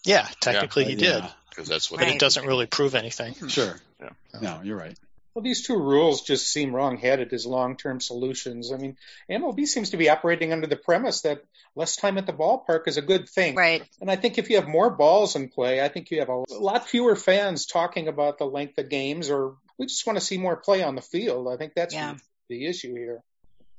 Yeah, 0.05 0.27
technically 0.39 0.85
he 0.85 0.95
did, 0.95 1.23
Yeah, 1.23 1.29
Because 1.49 1.67
that's 1.67 1.91
what 1.91 1.99
but 1.99 2.05
Right. 2.07 2.15
it 2.15 2.19
doesn't 2.19 2.45
really 2.47 2.65
prove 2.65 2.95
anything. 2.95 3.35
Sure. 3.49 3.79
Yeah. 4.01 4.09
No, 4.41 4.61
you're 4.63 4.77
right. 4.77 4.97
Well, 5.33 5.43
these 5.43 5.65
two 5.65 5.77
rules 5.77 6.23
just 6.23 6.51
seem 6.51 6.75
wrong-headed 6.75 7.31
as 7.31 7.45
long-term 7.45 8.01
solutions. 8.01 8.71
I 8.73 8.77
mean, 8.77 8.97
MLB 9.29 9.65
seems 9.65 9.91
to 9.91 9.97
be 9.97 10.09
operating 10.09 10.51
under 10.51 10.67
the 10.67 10.75
premise 10.75 11.21
that 11.21 11.41
less 11.73 11.95
time 11.95 12.17
at 12.17 12.25
the 12.25 12.33
ballpark 12.33 12.87
is 12.87 12.97
a 12.97 13.01
good 13.01 13.29
thing. 13.29 13.55
Right. 13.55 13.81
And 14.01 14.11
I 14.11 14.17
think 14.17 14.37
if 14.37 14.49
you 14.49 14.57
have 14.57 14.67
more 14.67 14.89
balls 14.89 15.37
in 15.37 15.47
play, 15.47 15.81
I 15.81 15.87
think 15.87 16.11
you 16.11 16.19
have 16.19 16.27
a 16.27 16.43
lot 16.49 16.89
fewer 16.89 17.15
fans 17.15 17.65
talking 17.65 18.09
about 18.09 18.39
the 18.39 18.45
length 18.45 18.77
of 18.77 18.89
games, 18.89 19.29
or 19.29 19.55
we 19.77 19.85
just 19.85 20.05
want 20.05 20.19
to 20.19 20.25
see 20.25 20.37
more 20.37 20.57
play 20.57 20.83
on 20.83 20.95
the 20.95 21.01
field. 21.01 21.47
I 21.47 21.55
think 21.55 21.75
that's 21.75 21.93
Yeah. 21.93 22.15
the 22.49 22.65
issue 22.65 22.93
here. 22.93 23.23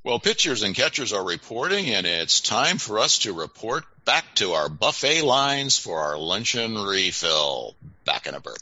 Well, 0.05 0.19
pitchers 0.19 0.63
and 0.63 0.75
catchers 0.75 1.13
are 1.13 1.25
reporting, 1.25 1.91
and 1.91 2.07
it's 2.07 2.41
time 2.41 2.79
for 2.79 2.99
us 2.99 3.19
to 3.21 3.33
report 3.35 3.85
back 4.05 4.25
to 4.37 4.55
our 4.55 4.69
buffet 4.71 5.23
lines 5.23 5.79
for 5.79 6.01
our 6.01 6.19
luncheon 6.19 6.77
refill. 6.77 7.77
Back 8.05 8.27
in 8.27 8.35
a 8.35 8.41
burp. 8.41 8.59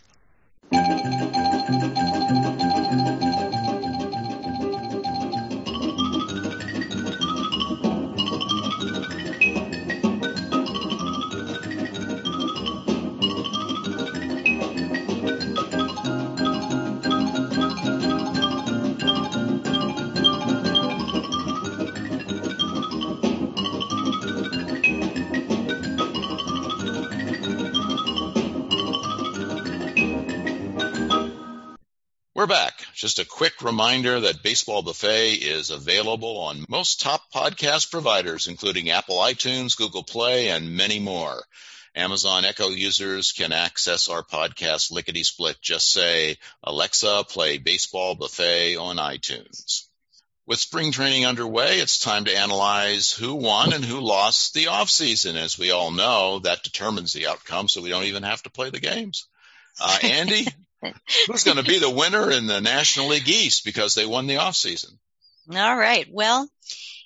We're 32.41 32.47
back. 32.47 32.87
Just 32.95 33.19
a 33.19 33.27
quick 33.27 33.61
reminder 33.61 34.19
that 34.21 34.43
Baseball 34.43 34.81
Buffet 34.81 35.35
is 35.35 35.69
available 35.69 36.39
on 36.39 36.65
most 36.71 37.03
top 37.03 37.31
podcast 37.31 37.91
providers, 37.91 38.49
including 38.49 38.89
Apple 38.89 39.17
iTunes, 39.17 39.77
Google 39.77 40.05
Play, 40.05 40.49
and 40.49 40.75
many 40.75 41.01
more. 41.01 41.45
Amazon 41.95 42.47
Echo 42.47 42.69
users 42.71 43.33
can 43.33 43.53
access 43.53 44.09
our 44.09 44.23
podcast 44.23 44.91
lickety 44.91 45.23
split. 45.23 45.61
Just 45.61 45.93
say, 45.93 46.39
Alexa, 46.65 47.25
play 47.29 47.59
Baseball 47.59 48.15
Buffet 48.15 48.77
on 48.77 48.97
iTunes. 48.97 49.83
With 50.47 50.61
spring 50.61 50.93
training 50.93 51.27
underway, 51.27 51.81
it's 51.81 51.99
time 51.99 52.25
to 52.25 52.35
analyze 52.35 53.13
who 53.13 53.35
won 53.35 53.75
and 53.75 53.85
who 53.85 54.01
lost 54.01 54.55
the 54.55 54.69
offseason. 54.69 55.37
As 55.37 55.59
we 55.59 55.73
all 55.73 55.91
know, 55.91 56.39
that 56.39 56.63
determines 56.63 57.13
the 57.13 57.27
outcome, 57.27 57.69
so 57.69 57.83
we 57.83 57.91
don't 57.91 58.05
even 58.05 58.23
have 58.23 58.43
to 58.45 58.51
play 58.51 58.71
the 58.71 58.81
games. 58.81 59.27
Uh, 59.79 59.99
Andy, 60.03 60.47
who's 61.27 61.45
going 61.45 61.57
to 61.57 61.63
be 61.63 61.79
the 61.79 61.91
winner 61.91 62.31
in 62.31 62.47
the 62.47 62.61
National 62.61 63.09
League 63.09 63.29
East 63.29 63.65
because 63.65 63.95
they 63.95 64.07
won 64.07 64.27
the 64.27 64.37
offseason? 64.37 64.93
All 65.55 65.77
right. 65.77 66.07
Well, 66.11 66.49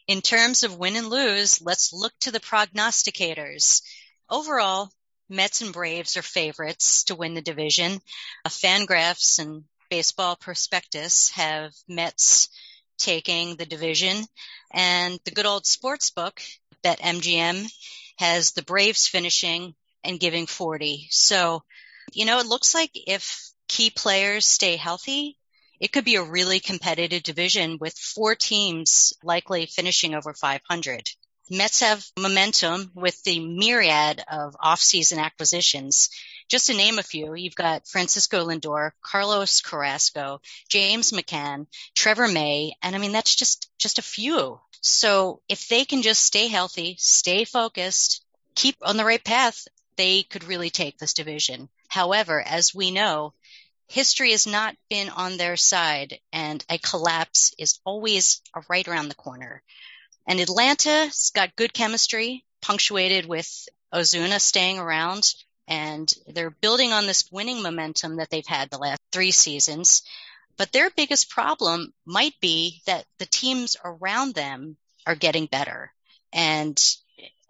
in 0.06 0.20
terms 0.20 0.62
of 0.62 0.78
win 0.78 0.96
and 0.96 1.08
lose, 1.08 1.62
let's 1.62 1.92
look 1.92 2.12
to 2.20 2.30
the 2.30 2.40
prognosticators. 2.40 3.82
Overall, 4.28 4.90
Mets 5.28 5.62
and 5.62 5.72
Braves 5.72 6.16
are 6.16 6.22
favorites 6.22 7.04
to 7.04 7.14
win 7.14 7.34
the 7.34 7.40
division. 7.40 8.00
Uh, 8.44 8.48
Fangraphs 8.50 9.38
and 9.38 9.64
Baseball 9.88 10.36
Prospectus 10.36 11.30
have 11.30 11.72
Mets 11.88 12.48
taking 12.98 13.56
the 13.56 13.66
division, 13.66 14.24
and 14.72 15.18
the 15.24 15.30
good 15.30 15.46
old 15.46 15.66
sports 15.66 16.10
book, 16.10 16.40
BetMGM, 16.84 17.66
has 18.18 18.52
the 18.52 18.62
Braves 18.62 19.06
finishing 19.06 19.74
and 20.04 20.20
giving 20.20 20.46
40. 20.46 21.08
So, 21.10 21.62
you 22.12 22.26
know, 22.26 22.38
it 22.38 22.46
looks 22.46 22.74
like 22.74 22.90
if 22.94 23.50
key 23.68 23.90
players 23.90 24.46
stay 24.46 24.76
healthy, 24.76 25.36
it 25.80 25.92
could 25.92 26.04
be 26.04 26.16
a 26.16 26.22
really 26.22 26.60
competitive 26.60 27.22
division 27.22 27.78
with 27.80 27.98
four 27.98 28.34
teams 28.34 29.12
likely 29.22 29.66
finishing 29.66 30.14
over 30.14 30.32
500. 30.32 31.10
Mets 31.50 31.80
have 31.80 32.06
momentum 32.18 32.90
with 32.94 33.22
the 33.24 33.38
myriad 33.38 34.22
of 34.30 34.56
off-season 34.60 35.18
acquisitions. 35.18 36.08
Just 36.48 36.68
to 36.68 36.74
name 36.74 36.98
a 36.98 37.02
few, 37.02 37.34
you've 37.34 37.54
got 37.54 37.86
Francisco 37.86 38.46
Lindor, 38.46 38.92
Carlos 39.02 39.60
Carrasco, 39.60 40.40
James 40.70 41.10
McCann, 41.10 41.66
Trevor 41.94 42.28
May, 42.28 42.74
and 42.82 42.94
I 42.94 42.98
mean 42.98 43.12
that's 43.12 43.34
just 43.34 43.70
just 43.78 43.98
a 43.98 44.02
few. 44.02 44.58
So 44.80 45.42
if 45.48 45.68
they 45.68 45.84
can 45.84 46.02
just 46.02 46.24
stay 46.24 46.48
healthy, 46.48 46.96
stay 46.98 47.44
focused, 47.44 48.24
keep 48.54 48.76
on 48.82 48.96
the 48.96 49.04
right 49.04 49.22
path, 49.22 49.66
they 49.96 50.22
could 50.22 50.44
really 50.44 50.70
take 50.70 50.98
this 50.98 51.14
division. 51.14 51.68
However, 51.88 52.40
as 52.40 52.74
we 52.74 52.90
know, 52.90 53.34
history 53.88 54.30
has 54.32 54.46
not 54.46 54.76
been 54.88 55.08
on 55.08 55.36
their 55.36 55.56
side 55.56 56.18
and 56.32 56.64
a 56.68 56.78
collapse 56.78 57.54
is 57.58 57.78
always 57.84 58.40
right 58.68 58.86
around 58.86 59.08
the 59.08 59.14
corner. 59.14 59.62
And 60.26 60.40
Atlanta's 60.40 61.30
got 61.34 61.56
good 61.56 61.72
chemistry, 61.72 62.44
punctuated 62.62 63.26
with 63.26 63.68
Ozuna 63.92 64.40
staying 64.40 64.78
around, 64.78 65.34
and 65.68 66.12
they're 66.26 66.50
building 66.50 66.92
on 66.92 67.06
this 67.06 67.30
winning 67.30 67.62
momentum 67.62 68.16
that 68.16 68.30
they've 68.30 68.46
had 68.46 68.70
the 68.70 68.78
last 68.78 69.00
three 69.12 69.30
seasons. 69.30 70.02
But 70.56 70.72
their 70.72 70.90
biggest 70.90 71.30
problem 71.30 71.92
might 72.04 72.38
be 72.40 72.82
that 72.86 73.06
the 73.18 73.26
teams 73.26 73.76
around 73.84 74.34
them 74.34 74.76
are 75.06 75.14
getting 75.14 75.46
better. 75.46 75.92
And 76.32 76.80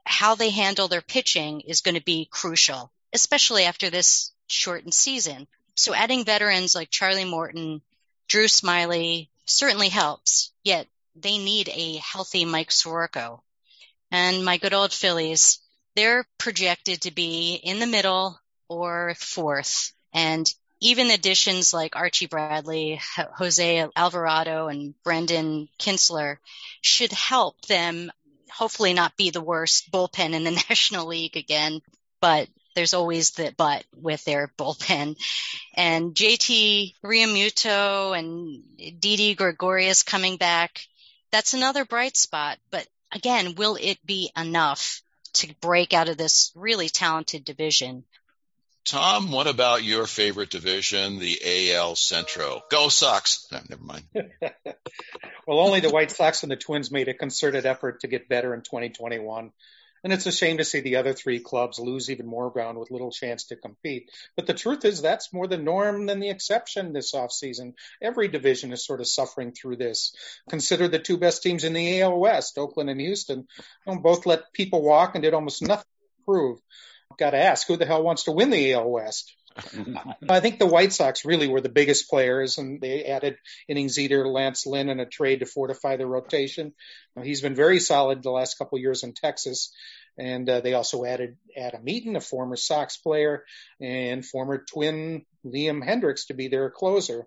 how 0.05 0.35
they 0.35 0.51
handle 0.51 0.89
their 0.89 1.01
pitching 1.01 1.61
is 1.63 1.81
going 1.81 1.97
to 1.97 2.03
be 2.03 2.29
crucial, 2.31 2.91
especially 3.13 3.65
after 3.65 3.91
this 3.91 4.33
shortened 4.47 4.95
season. 4.95 5.47
So 5.75 5.95
adding 5.95 6.25
veterans 6.25 6.75
like 6.75 6.91
Charlie 6.91 7.25
Morton, 7.25 7.83
Drew 8.29 8.47
Smyly 8.47 9.29
certainly 9.47 9.89
helps, 9.89 10.53
yet 10.63 10.87
they 11.17 11.39
need 11.39 11.69
a 11.69 11.97
healthy 11.97 12.45
Mike 12.45 12.71
Soroka. 12.71 13.39
And 14.11 14.45
my 14.45 14.59
good 14.59 14.75
old 14.75 14.93
Phillies, 14.93 15.61
they're 15.97 16.27
projected 16.39 17.03
to 17.03 17.11
be 17.11 17.55
in 17.55 17.81
the 17.81 17.87
middle 17.87 18.39
or 18.69 19.15
fourth. 19.19 19.93
And 20.13 20.53
even 20.81 21.11
additions 21.11 21.73
like 21.73 21.97
Archie 21.97 22.27
Bradley, 22.27 23.01
Jose 23.37 23.89
Alvarado, 23.97 24.69
and 24.69 24.95
Brandon 25.03 25.69
Kintzler 25.79 26.39
should 26.81 27.13
help 27.13 27.61
them 27.63 28.13
hopefully 28.51 28.95
not 28.95 29.17
be 29.17 29.31
the 29.31 29.41
worst 29.41 29.91
bullpen 29.91 30.35
in 30.35 30.45
the 30.45 30.51
National 30.69 31.07
League 31.07 31.37
again, 31.37 31.81
but 32.21 32.49
there's 32.75 32.95
always 32.95 33.33
the 33.33 33.55
but 33.57 33.85
with 33.95 34.25
their 34.25 34.49
bullpen. 34.59 35.17
And 35.75 36.15
JT 36.15 36.95
Realmuto 37.05 38.19
and 38.19 38.63
Didi 39.01 39.35
Gregorius 39.35 40.03
coming 40.03 40.37
back, 40.37 40.81
that's 41.31 41.55
another 41.55 41.85
bright 41.85 42.17
spot. 42.17 42.59
But 42.71 42.87
again, 43.13 43.55
will 43.55 43.77
it 43.81 43.99
be 44.05 44.31
enough 44.37 45.03
to 45.35 45.55
break 45.61 45.93
out 45.93 46.09
of 46.09 46.17
this 46.17 46.53
really 46.55 46.89
talented 46.89 47.45
division? 47.45 48.05
Tom, 48.85 49.33
what 49.33 49.47
about 49.47 49.83
your 49.83 50.07
favorite 50.07 50.51
division, 50.51 51.19
the 51.19 51.73
AL 51.73 51.97
Centro? 51.97 52.63
Go 52.71 52.91
Sox. 52.91 53.49
No, 53.51 53.59
never 53.71 53.83
mind. 53.83 54.05
well, 55.47 55.61
only 55.61 55.81
the 55.81 55.89
White 55.89 56.11
Sox 56.11 56.43
and 56.43 56.53
the 56.53 56.57
Twins 56.57 56.91
made 56.91 57.09
a 57.09 57.15
concerted 57.15 57.65
effort 57.65 58.01
to 58.01 58.09
get 58.09 58.29
better 58.29 58.53
in 58.53 58.61
2021. 58.61 59.53
And 60.05 60.13
it's 60.13 60.27
a 60.27 60.33
shame 60.33 60.59
to 60.59 60.65
see 60.65 60.81
the 60.81 60.97
other 60.97 61.15
three 61.15 61.41
clubs 61.41 61.79
lose 61.81 62.11
even 62.11 62.27
more 62.27 62.51
ground 62.51 62.79
with 62.79 62.91
little 62.91 63.11
chance 63.11 63.45
to 63.45 63.57
compete. 63.57 64.11
But 64.37 64.47
the 64.47 64.55
truth 64.55 64.85
is 64.85 65.01
that's 65.01 65.33
more 65.33 65.49
the 65.49 65.57
norm 65.57 66.07
than 66.07 66.21
the 66.21 66.31
exception 66.31 66.93
this 66.93 67.15
offseason. 67.15 67.73
Every 68.01 68.29
division 68.29 68.73
is 68.73 68.85
sort 68.85 69.01
of 69.01 69.09
suffering 69.09 69.53
through 69.53 69.77
this. 69.77 70.15
Consider 70.51 70.87
the 70.87 70.99
two 70.99 71.17
best 71.17 71.43
teams 71.43 71.65
in 71.65 71.73
the 71.73 72.03
AL 72.03 72.19
West, 72.21 72.59
Oakland 72.59 72.91
and 72.91 73.01
Houston, 73.01 73.49
both 73.87 74.27
let 74.27 74.53
people 74.53 74.83
walk 74.83 75.15
and 75.15 75.23
did 75.23 75.35
almost 75.35 75.63
nothing 75.63 75.85
to 75.85 76.33
improve 76.33 76.61
got 77.17 77.31
to 77.31 77.39
ask 77.39 77.67
who 77.67 77.77
the 77.77 77.87
hell 77.87 78.03
wants 78.03 78.25
to 78.25 78.33
win 78.33 78.51
the 78.51 78.73
AL 78.73 78.91
West? 78.91 79.35
I 80.29 80.41
think 80.41 80.59
the 80.59 80.67
White 80.67 80.93
Sox 80.93 81.25
really 81.25 81.47
were 81.47 81.61
the 81.61 81.69
biggest 81.69 82.11
players, 82.11 82.59
and 82.59 82.81
they 82.81 83.05
added 83.05 83.37
innings 83.69 83.99
eater 83.99 84.27
Lance 84.27 84.67
Lynn 84.67 84.89
in 84.89 85.01
a 85.01 85.07
trade 85.07 85.41
to 85.41 85.47
fortify 85.47 85.97
their 85.97 86.07
rotation. 86.07 86.75
He's 87.23 87.41
been 87.41 87.55
very 87.55 87.79
solid 87.79 88.23
the 88.23 88.31
last 88.31 88.59
couple 88.59 88.77
of 88.77 88.83
years 88.83 89.05
in 89.05 89.13
Texas, 89.13 89.73
and 90.19 90.49
uh, 90.49 90.61
they 90.61 90.75
also 90.75 91.05
added 91.05 91.37
Adam 91.57 91.89
Eaton, 91.89 92.17
a 92.17 92.21
former 92.21 92.57
Sox 92.57 92.97
player, 92.97 93.45
and 93.81 94.25
former 94.25 94.59
Twin 94.59 95.25
Liam 95.45 95.87
Hendriks 95.87 96.27
to 96.27 96.35
be 96.35 96.49
their 96.49 96.71
closer. 96.71 97.27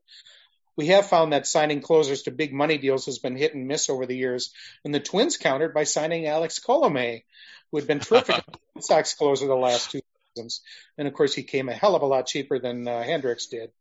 We 0.75 0.87
have 0.87 1.07
found 1.07 1.33
that 1.33 1.47
signing 1.47 1.81
closers 1.81 2.23
to 2.23 2.31
big 2.31 2.53
money 2.53 2.77
deals 2.77 3.07
has 3.07 3.19
been 3.19 3.35
hit 3.35 3.55
and 3.55 3.67
miss 3.67 3.89
over 3.89 4.05
the 4.05 4.17
years, 4.17 4.51
and 4.83 4.93
the 4.93 4.99
Twins 4.99 5.37
countered 5.37 5.73
by 5.73 5.85
signing 5.85 6.27
Alex 6.27 6.59
Colome, 6.59 7.23
who 7.71 7.77
had 7.77 7.87
been 7.87 7.99
terrific 7.99 8.43
Sox 8.81 9.13
closer 9.15 9.47
the 9.47 9.55
last 9.55 9.91
two 9.91 10.01
seasons. 10.37 10.61
And 10.97 11.07
of 11.07 11.13
course, 11.13 11.33
he 11.33 11.43
came 11.43 11.69
a 11.69 11.73
hell 11.73 11.95
of 11.95 12.01
a 12.01 12.05
lot 12.05 12.27
cheaper 12.27 12.59
than 12.59 12.87
uh, 12.87 13.03
Hendriks 13.03 13.49
did. 13.49 13.71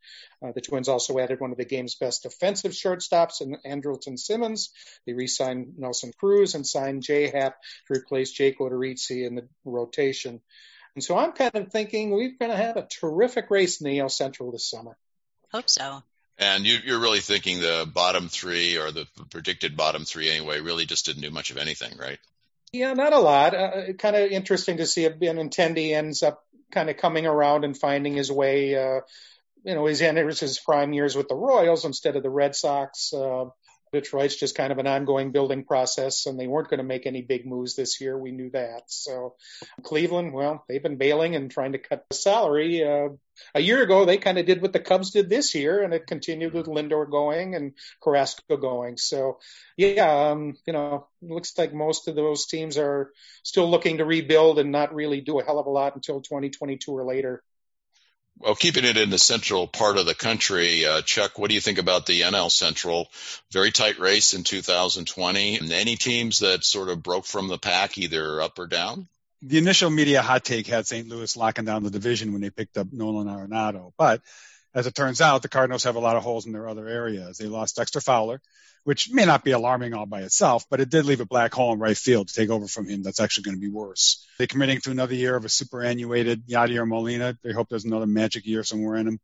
Uh, 0.42 0.52
the 0.52 0.60
Twins 0.60 0.88
also 0.88 1.18
added 1.18 1.40
one 1.40 1.52
of 1.52 1.58
the 1.58 1.64
game's 1.64 1.94
best 1.94 2.22
defensive 2.22 2.72
shortstops 2.72 3.40
in 3.40 3.56
Andrelton 3.64 4.18
Simmons. 4.18 4.70
They 5.06 5.12
re-signed 5.12 5.74
Nelson 5.78 6.12
Cruz 6.18 6.54
and 6.54 6.66
signed 6.66 7.02
Jay 7.02 7.30
Happ 7.30 7.56
to 7.86 7.98
replace 7.98 8.32
Jake 8.32 8.58
Odorizzi 8.58 9.26
in 9.26 9.34
the 9.34 9.48
rotation. 9.64 10.40
And 10.94 11.04
so 11.04 11.16
I'm 11.16 11.32
kind 11.32 11.54
of 11.54 11.70
thinking 11.70 12.10
we're 12.10 12.32
going 12.38 12.50
to 12.50 12.56
have 12.56 12.76
a 12.76 12.86
terrific 12.86 13.50
race 13.50 13.80
in 13.80 13.86
the 13.90 14.00
AL 14.00 14.08
Central 14.08 14.50
this 14.50 14.68
summer. 14.68 14.96
Hope 15.52 15.68
so. 15.68 16.02
And 16.38 16.66
you, 16.66 16.94
are 16.94 17.00
really 17.00 17.20
thinking 17.20 17.60
the 17.60 17.88
bottom 17.90 18.28
three 18.28 18.76
or 18.76 18.90
the 18.90 19.06
predicted 19.30 19.74
bottom 19.74 20.04
three 20.04 20.30
anyway 20.30 20.60
really 20.60 20.84
just 20.84 21.06
didn't 21.06 21.22
do 21.22 21.30
much 21.30 21.50
of 21.50 21.56
anything, 21.56 21.96
right? 21.96 22.18
Yeah, 22.76 22.92
not 22.92 23.14
a 23.14 23.18
lot. 23.18 23.54
Uh, 23.54 23.92
kind 23.94 24.16
of 24.16 24.30
interesting 24.30 24.76
to 24.76 24.86
see 24.86 25.04
if 25.04 25.18
Benintendi 25.18 25.94
ends 25.94 26.22
up 26.22 26.42
kind 26.70 26.90
of 26.90 26.98
coming 26.98 27.26
around 27.26 27.64
and 27.64 27.76
finding 27.76 28.14
his 28.14 28.30
way. 28.30 28.74
Uh, 28.74 29.00
you 29.64 29.74
know, 29.74 29.86
he's 29.86 30.02
enters 30.02 30.40
his 30.40 30.60
prime 30.60 30.92
years 30.92 31.16
with 31.16 31.28
the 31.28 31.34
Royals 31.34 31.86
instead 31.86 32.16
of 32.16 32.22
the 32.22 32.30
Red 32.30 32.54
Sox. 32.54 33.12
Uh, 33.14 33.46
Detroit's 33.92 34.36
just 34.36 34.56
kind 34.56 34.72
of 34.72 34.78
an 34.78 34.86
ongoing 34.86 35.32
building 35.32 35.64
process, 35.64 36.26
and 36.26 36.38
they 36.38 36.46
weren't 36.46 36.68
going 36.68 36.78
to 36.78 36.84
make 36.84 37.06
any 37.06 37.22
big 37.22 37.46
moves 37.46 37.76
this 37.76 38.00
year. 38.00 38.18
We 38.18 38.32
knew 38.32 38.50
that. 38.50 38.82
So 38.86 39.36
Cleveland, 39.82 40.32
well, 40.32 40.64
they've 40.68 40.82
been 40.82 40.96
bailing 40.96 41.36
and 41.36 41.50
trying 41.50 41.72
to 41.72 41.78
cut 41.78 42.04
the 42.08 42.16
salary. 42.16 42.84
Uh, 42.84 43.08
a 43.54 43.60
year 43.60 43.82
ago, 43.82 44.04
they 44.04 44.16
kind 44.16 44.38
of 44.38 44.46
did 44.46 44.62
what 44.62 44.72
the 44.72 44.80
Cubs 44.80 45.10
did 45.10 45.28
this 45.28 45.54
year, 45.54 45.82
and 45.82 45.92
it 45.92 46.06
continued 46.06 46.54
with 46.54 46.66
Lindor 46.66 47.10
going 47.10 47.54
and 47.54 47.74
Carrasco 48.02 48.56
going. 48.56 48.96
So, 48.96 49.38
yeah, 49.76 50.30
um, 50.30 50.56
you 50.66 50.72
know, 50.72 51.06
looks 51.22 51.56
like 51.58 51.74
most 51.74 52.08
of 52.08 52.16
those 52.16 52.46
teams 52.46 52.78
are 52.78 53.12
still 53.42 53.70
looking 53.70 53.98
to 53.98 54.04
rebuild 54.04 54.58
and 54.58 54.72
not 54.72 54.94
really 54.94 55.20
do 55.20 55.38
a 55.38 55.44
hell 55.44 55.58
of 55.58 55.66
a 55.66 55.70
lot 55.70 55.94
until 55.94 56.20
2022 56.20 56.90
or 56.90 57.04
later. 57.04 57.42
Well, 58.38 58.54
keeping 58.54 58.84
it 58.84 58.98
in 58.98 59.08
the 59.08 59.18
central 59.18 59.66
part 59.66 59.96
of 59.96 60.04
the 60.04 60.14
country, 60.14 60.84
uh, 60.84 61.00
Chuck, 61.02 61.38
what 61.38 61.48
do 61.48 61.54
you 61.54 61.60
think 61.60 61.78
about 61.78 62.04
the 62.04 62.20
NL 62.20 62.50
Central? 62.50 63.08
Very 63.50 63.72
tight 63.72 63.98
race 63.98 64.34
in 64.34 64.44
2020. 64.44 65.56
And 65.56 65.72
any 65.72 65.96
teams 65.96 66.40
that 66.40 66.62
sort 66.62 66.90
of 66.90 67.02
broke 67.02 67.24
from 67.24 67.48
the 67.48 67.58
pack, 67.58 67.96
either 67.96 68.42
up 68.42 68.58
or 68.58 68.66
down? 68.66 69.08
The 69.40 69.58
initial 69.58 69.90
media 69.90 70.20
hot 70.20 70.44
take 70.44 70.66
had 70.66 70.86
St. 70.86 71.08
Louis 71.08 71.34
locking 71.36 71.64
down 71.64 71.82
the 71.82 71.90
division 71.90 72.32
when 72.32 72.42
they 72.42 72.50
picked 72.50 72.76
up 72.76 72.92
Nolan 72.92 73.26
Arenado. 73.26 73.92
But 73.96 74.20
as 74.76 74.86
it 74.86 74.94
turns 74.94 75.22
out, 75.22 75.40
the 75.40 75.48
Cardinals 75.48 75.84
have 75.84 75.96
a 75.96 76.00
lot 76.00 76.16
of 76.16 76.22
holes 76.22 76.44
in 76.44 76.52
their 76.52 76.68
other 76.68 76.86
areas. 76.86 77.38
They 77.38 77.46
lost 77.46 77.76
Dexter 77.76 78.02
Fowler, 78.02 78.42
which 78.84 79.10
may 79.10 79.24
not 79.24 79.42
be 79.42 79.52
alarming 79.52 79.94
all 79.94 80.04
by 80.04 80.20
itself, 80.20 80.66
but 80.68 80.80
it 80.80 80.90
did 80.90 81.06
leave 81.06 81.22
a 81.22 81.24
black 81.24 81.54
hole 81.54 81.72
in 81.72 81.78
right 81.78 81.96
field 81.96 82.28
to 82.28 82.34
take 82.34 82.50
over 82.50 82.68
from 82.68 82.86
him. 82.86 83.02
That's 83.02 83.18
actually 83.18 83.44
going 83.44 83.56
to 83.56 83.60
be 83.60 83.70
worse. 83.70 84.26
They're 84.36 84.46
committing 84.46 84.82
to 84.82 84.90
another 84.90 85.14
year 85.14 85.34
of 85.34 85.46
a 85.46 85.48
superannuated 85.48 86.46
Yadier 86.46 86.86
Molina. 86.86 87.38
They 87.42 87.52
hope 87.52 87.70
there's 87.70 87.86
another 87.86 88.06
magic 88.06 88.44
year 88.44 88.62
somewhere 88.64 88.96
in 88.96 89.08
him. 89.08 89.20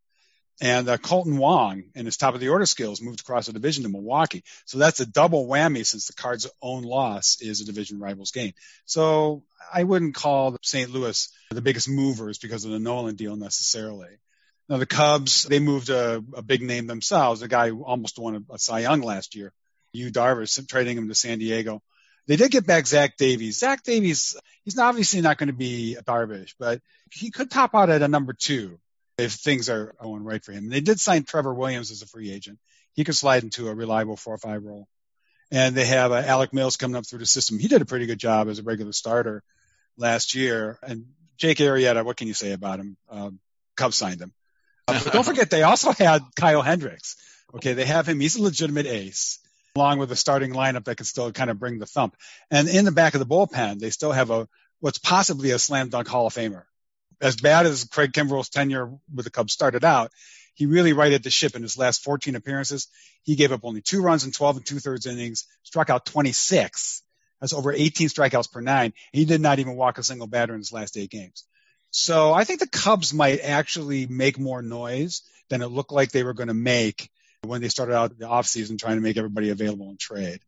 And 0.62 0.88
uh, 0.88 0.96
Kolten 0.96 1.36
Wong 1.36 1.84
and 1.94 2.06
his 2.06 2.16
top 2.16 2.32
of 2.32 2.40
the 2.40 2.48
order 2.48 2.64
skills 2.64 3.02
moved 3.02 3.20
across 3.20 3.44
the 3.44 3.52
division 3.52 3.82
to 3.82 3.90
Milwaukee. 3.90 4.44
So 4.64 4.78
that's 4.78 5.00
a 5.00 5.06
double 5.06 5.46
whammy 5.46 5.84
since 5.84 6.06
the 6.06 6.14
Cards' 6.14 6.48
own 6.62 6.82
loss 6.82 7.42
is 7.42 7.60
a 7.60 7.66
division 7.66 8.00
rival's 8.00 8.30
gain. 8.30 8.54
So 8.86 9.42
I 9.70 9.84
wouldn't 9.84 10.14
call 10.14 10.56
St. 10.62 10.90
Louis 10.90 11.28
the 11.50 11.60
biggest 11.60 11.90
movers 11.90 12.38
because 12.38 12.64
of 12.64 12.70
the 12.70 12.78
Nolan 12.78 13.16
deal 13.16 13.36
necessarily. 13.36 14.16
Now 14.68 14.78
the 14.78 14.86
Cubs, 14.86 15.44
they 15.44 15.58
moved 15.58 15.90
a, 15.90 16.22
a 16.34 16.42
big 16.42 16.62
name 16.62 16.86
themselves, 16.86 17.42
a 17.42 17.48
guy 17.48 17.68
who 17.68 17.84
almost 17.84 18.18
won 18.18 18.46
a, 18.50 18.54
a 18.54 18.58
Cy 18.58 18.80
Young 18.80 19.02
last 19.02 19.34
year, 19.34 19.52
Yu 19.92 20.10
Darvish, 20.10 20.66
trading 20.68 20.96
him 20.96 21.08
to 21.08 21.14
San 21.14 21.38
Diego. 21.38 21.82
They 22.26 22.36
did 22.36 22.52
get 22.52 22.66
back 22.66 22.86
Zach 22.86 23.16
Davies. 23.16 23.58
Zach 23.58 23.82
Davies, 23.82 24.36
he's 24.64 24.78
obviously 24.78 25.20
not 25.20 25.38
going 25.38 25.48
to 25.48 25.52
be 25.52 25.96
a 25.96 26.02
Darvish, 26.02 26.54
but 26.58 26.80
he 27.10 27.30
could 27.30 27.50
top 27.50 27.74
out 27.74 27.90
at 27.90 28.02
a 28.02 28.08
number 28.08 28.32
two 28.32 28.78
if 29.18 29.32
things 29.32 29.68
are 29.68 29.94
going 30.00 30.24
right 30.24 30.42
for 30.42 30.52
him. 30.52 30.68
They 30.68 30.80
did 30.80 31.00
sign 31.00 31.24
Trevor 31.24 31.52
Williams 31.52 31.90
as 31.90 32.02
a 32.02 32.06
free 32.06 32.32
agent. 32.32 32.58
He 32.94 33.04
could 33.04 33.16
slide 33.16 33.42
into 33.42 33.68
a 33.68 33.74
reliable 33.74 34.16
four 34.16 34.34
or 34.34 34.38
five 34.38 34.62
role. 34.62 34.86
And 35.50 35.74
they 35.74 35.84
have 35.84 36.12
uh, 36.12 36.22
Alec 36.24 36.52
Mills 36.54 36.76
coming 36.76 36.96
up 36.96 37.06
through 37.06 37.18
the 37.18 37.26
system. 37.26 37.58
He 37.58 37.68
did 37.68 37.82
a 37.82 37.86
pretty 37.86 38.06
good 38.06 38.18
job 38.18 38.48
as 38.48 38.58
a 38.58 38.62
regular 38.62 38.92
starter 38.92 39.42
last 39.98 40.34
year. 40.34 40.78
And 40.82 41.06
Jake 41.36 41.58
Arrieta, 41.58 42.04
what 42.04 42.16
can 42.16 42.28
you 42.28 42.34
say 42.34 42.52
about 42.52 42.80
him? 42.80 42.96
Um, 43.10 43.40
Cubs 43.76 43.96
signed 43.96 44.20
him. 44.20 44.32
Uh, 44.88 45.00
but 45.04 45.12
don't 45.12 45.24
forget, 45.24 45.50
they 45.50 45.62
also 45.62 45.92
had 45.92 46.22
Kyle 46.34 46.62
Hendricks. 46.62 47.16
Okay, 47.54 47.74
they 47.74 47.84
have 47.84 48.08
him. 48.08 48.20
He's 48.20 48.36
a 48.36 48.42
legitimate 48.42 48.86
ace, 48.86 49.38
along 49.76 49.98
with 49.98 50.10
a 50.10 50.16
starting 50.16 50.52
lineup 50.52 50.84
that 50.84 50.96
can 50.96 51.06
still 51.06 51.30
kind 51.32 51.50
of 51.50 51.58
bring 51.58 51.78
the 51.78 51.86
thump. 51.86 52.16
And 52.50 52.68
in 52.68 52.84
the 52.84 52.92
back 52.92 53.14
of 53.14 53.20
the 53.20 53.26
bullpen, 53.26 53.78
they 53.78 53.90
still 53.90 54.12
have 54.12 54.30
a 54.30 54.48
what's 54.80 54.98
possibly 54.98 55.50
a 55.50 55.58
slam 55.58 55.88
dunk 55.88 56.08
Hall 56.08 56.26
of 56.26 56.34
Famer. 56.34 56.64
As 57.20 57.36
bad 57.36 57.66
as 57.66 57.84
Craig 57.84 58.12
Kimbrel's 58.12 58.48
tenure 58.48 58.92
with 59.14 59.24
the 59.24 59.30
Cubs 59.30 59.52
started 59.52 59.84
out, 59.84 60.10
he 60.54 60.66
really 60.66 60.92
righted 60.92 61.22
the 61.22 61.30
ship 61.30 61.54
in 61.54 61.62
his 61.62 61.78
last 61.78 62.02
14 62.02 62.34
appearances. 62.34 62.88
He 63.22 63.36
gave 63.36 63.52
up 63.52 63.60
only 63.62 63.80
two 63.80 64.02
runs 64.02 64.24
in 64.24 64.32
12 64.32 64.56
and 64.56 64.66
two 64.66 64.80
thirds 64.80 65.06
innings, 65.06 65.46
struck 65.62 65.88
out 65.88 66.04
26. 66.04 67.02
That's 67.40 67.52
over 67.52 67.72
18 67.72 68.08
strikeouts 68.08 68.50
per 68.50 68.60
nine. 68.60 68.92
He 69.12 69.24
did 69.24 69.40
not 69.40 69.58
even 69.58 69.76
walk 69.76 69.98
a 69.98 70.02
single 70.02 70.26
batter 70.26 70.54
in 70.54 70.60
his 70.60 70.72
last 70.72 70.96
eight 70.96 71.10
games. 71.10 71.44
So 71.92 72.32
I 72.32 72.44
think 72.44 72.58
the 72.58 72.66
Cubs 72.66 73.12
might 73.12 73.40
actually 73.40 74.06
make 74.06 74.38
more 74.38 74.62
noise 74.62 75.22
than 75.50 75.60
it 75.60 75.68
looked 75.68 75.92
like 75.92 76.10
they 76.10 76.24
were 76.24 76.32
going 76.32 76.48
to 76.48 76.54
make 76.54 77.10
when 77.42 77.60
they 77.60 77.68
started 77.68 77.94
out 77.94 78.18
the 78.18 78.24
offseason 78.24 78.78
trying 78.78 78.96
to 78.96 79.02
make 79.02 79.18
everybody 79.18 79.50
available 79.50 79.90
in 79.90 79.98
trade. 79.98 80.40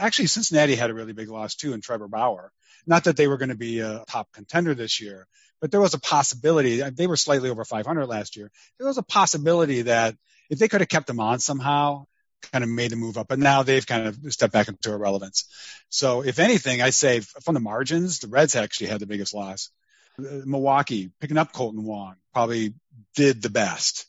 Actually, 0.00 0.26
Cincinnati 0.26 0.74
had 0.74 0.90
a 0.90 0.94
really 0.94 1.12
big 1.12 1.28
loss 1.28 1.54
too 1.54 1.72
in 1.72 1.80
Trevor 1.80 2.08
Bauer. 2.08 2.50
Not 2.88 3.04
that 3.04 3.16
they 3.16 3.28
were 3.28 3.38
going 3.38 3.50
to 3.50 3.54
be 3.54 3.78
a 3.78 4.04
top 4.08 4.32
contender 4.32 4.74
this 4.74 5.00
year, 5.00 5.28
but 5.60 5.70
there 5.70 5.80
was 5.80 5.94
a 5.94 6.00
possibility. 6.00 6.82
Uh, 6.82 6.90
they 6.92 7.06
were 7.06 7.16
slightly 7.16 7.50
over 7.50 7.64
500 7.64 8.06
last 8.06 8.36
year. 8.36 8.50
There 8.78 8.88
was 8.88 8.98
a 8.98 9.02
possibility 9.02 9.82
that 9.82 10.16
if 10.50 10.58
they 10.58 10.66
could 10.66 10.80
have 10.80 10.88
kept 10.88 11.06
them 11.06 11.20
on 11.20 11.38
somehow, 11.38 12.06
kind 12.50 12.64
of 12.64 12.70
made 12.70 12.90
the 12.90 12.96
move 12.96 13.16
up, 13.16 13.28
but 13.28 13.38
now 13.38 13.62
they've 13.62 13.86
kind 13.86 14.08
of 14.08 14.18
stepped 14.30 14.52
back 14.52 14.66
into 14.66 14.92
irrelevance. 14.92 15.44
So 15.88 16.24
if 16.24 16.40
anything, 16.40 16.82
I 16.82 16.90
say 16.90 17.20
from 17.20 17.54
the 17.54 17.60
margins, 17.60 18.18
the 18.18 18.28
Reds 18.28 18.56
actually 18.56 18.88
had 18.88 18.98
the 18.98 19.06
biggest 19.06 19.34
loss. 19.34 19.70
Milwaukee 20.18 21.10
picking 21.20 21.38
up 21.38 21.52
Kolten 21.52 21.82
Wong 21.82 22.16
probably 22.32 22.74
did 23.14 23.40
the 23.40 23.50
best. 23.50 24.06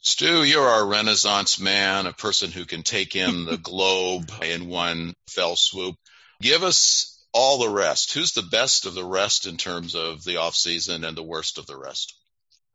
Stu, 0.00 0.44
you're 0.44 0.68
our 0.68 0.86
renaissance 0.86 1.58
man, 1.58 2.06
a 2.06 2.12
person 2.12 2.52
who 2.52 2.64
can 2.64 2.82
take 2.82 3.16
in 3.16 3.44
the 3.44 3.56
globe 3.62 4.30
in 4.42 4.68
one 4.68 5.12
fell 5.28 5.56
swoop. 5.56 5.96
Give 6.40 6.62
us 6.62 7.20
all 7.32 7.58
the 7.58 7.68
rest. 7.68 8.12
Who's 8.12 8.32
the 8.32 8.42
best 8.42 8.86
of 8.86 8.94
the 8.94 9.04
rest 9.04 9.46
in 9.46 9.56
terms 9.56 9.94
of 9.96 10.22
the 10.22 10.36
offseason 10.36 11.06
and 11.06 11.16
the 11.16 11.22
worst 11.22 11.58
of 11.58 11.66
the 11.66 11.76
rest? 11.76 12.14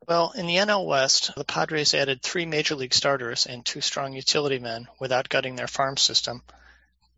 Well, 0.06 0.32
in 0.32 0.46
the 0.46 0.56
NL 0.56 0.86
West, 0.86 1.30
the 1.34 1.44
Padres 1.44 1.94
added 1.94 2.20
three 2.20 2.44
major 2.44 2.74
league 2.74 2.92
starters 2.92 3.46
and 3.46 3.64
two 3.64 3.80
strong 3.80 4.12
utility 4.12 4.58
men 4.58 4.86
without 5.00 5.30
gutting 5.30 5.56
their 5.56 5.66
farm 5.66 5.96
system. 5.96 6.42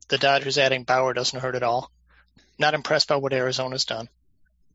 The 0.09 0.19
Dodgers 0.19 0.57
adding 0.57 0.85
Bauer 0.85 1.13
doesn't 1.13 1.41
hurt 1.41 1.57
at 1.57 1.65
all. 1.65 1.91
Not 2.61 2.75
impressed 2.75 3.09
by 3.09 3.17
what 3.17 3.33
Arizona's 3.33 3.85
done. 3.85 4.09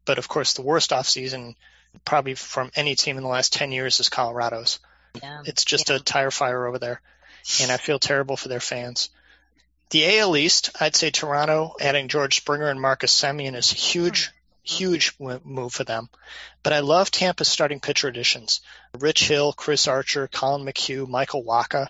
But 0.06 0.18
of 0.18 0.28
course, 0.28 0.54
the 0.54 0.62
worst 0.62 0.92
offseason 0.92 1.56
probably 2.06 2.36
from 2.36 2.72
any 2.76 2.96
team 2.96 3.18
in 3.18 3.24
the 3.24 3.30
last 3.30 3.54
10 3.54 3.72
years 3.72 4.00
is 4.00 4.10
Colorado's. 4.10 4.80
Yeah. 5.22 5.42
It's 5.46 5.66
just 5.66 5.90
yeah. 5.90 5.98
a 5.98 6.00
tire 6.00 6.32
fire 6.32 6.66
over 6.66 6.80
there. 6.80 7.02
And 7.62 7.72
I 7.72 7.78
feel 7.78 8.00
terrible 8.00 8.38
for 8.38 8.50
their 8.50 8.60
fans. 8.60 9.10
The 9.90 10.20
AL 10.20 10.38
East, 10.38 10.70
I'd 10.80 10.96
say 10.96 11.12
Toronto 11.12 11.76
adding 11.82 12.08
George 12.08 12.38
Springer 12.38 12.70
and 12.70 12.80
Marcus 12.80 13.14
Semien 13.20 13.56
is 13.56 13.72
a 13.74 13.76
huge, 13.76 14.28
hmm. 14.28 14.32
huge 14.64 15.16
move 15.20 15.74
for 15.74 15.84
them. 15.84 16.10
But 16.64 16.74
I 16.74 16.80
love 16.80 17.12
Tampa's 17.12 17.50
starting 17.50 17.82
pitcher 17.82 18.08
additions. 18.08 18.62
Rich 18.98 19.28
Hill, 19.28 19.54
Chris 19.54 19.88
Archer, 19.88 20.28
Collin 20.28 20.66
McHugh, 20.66 21.08
Michael 21.08 21.44
Wacha. 21.44 21.88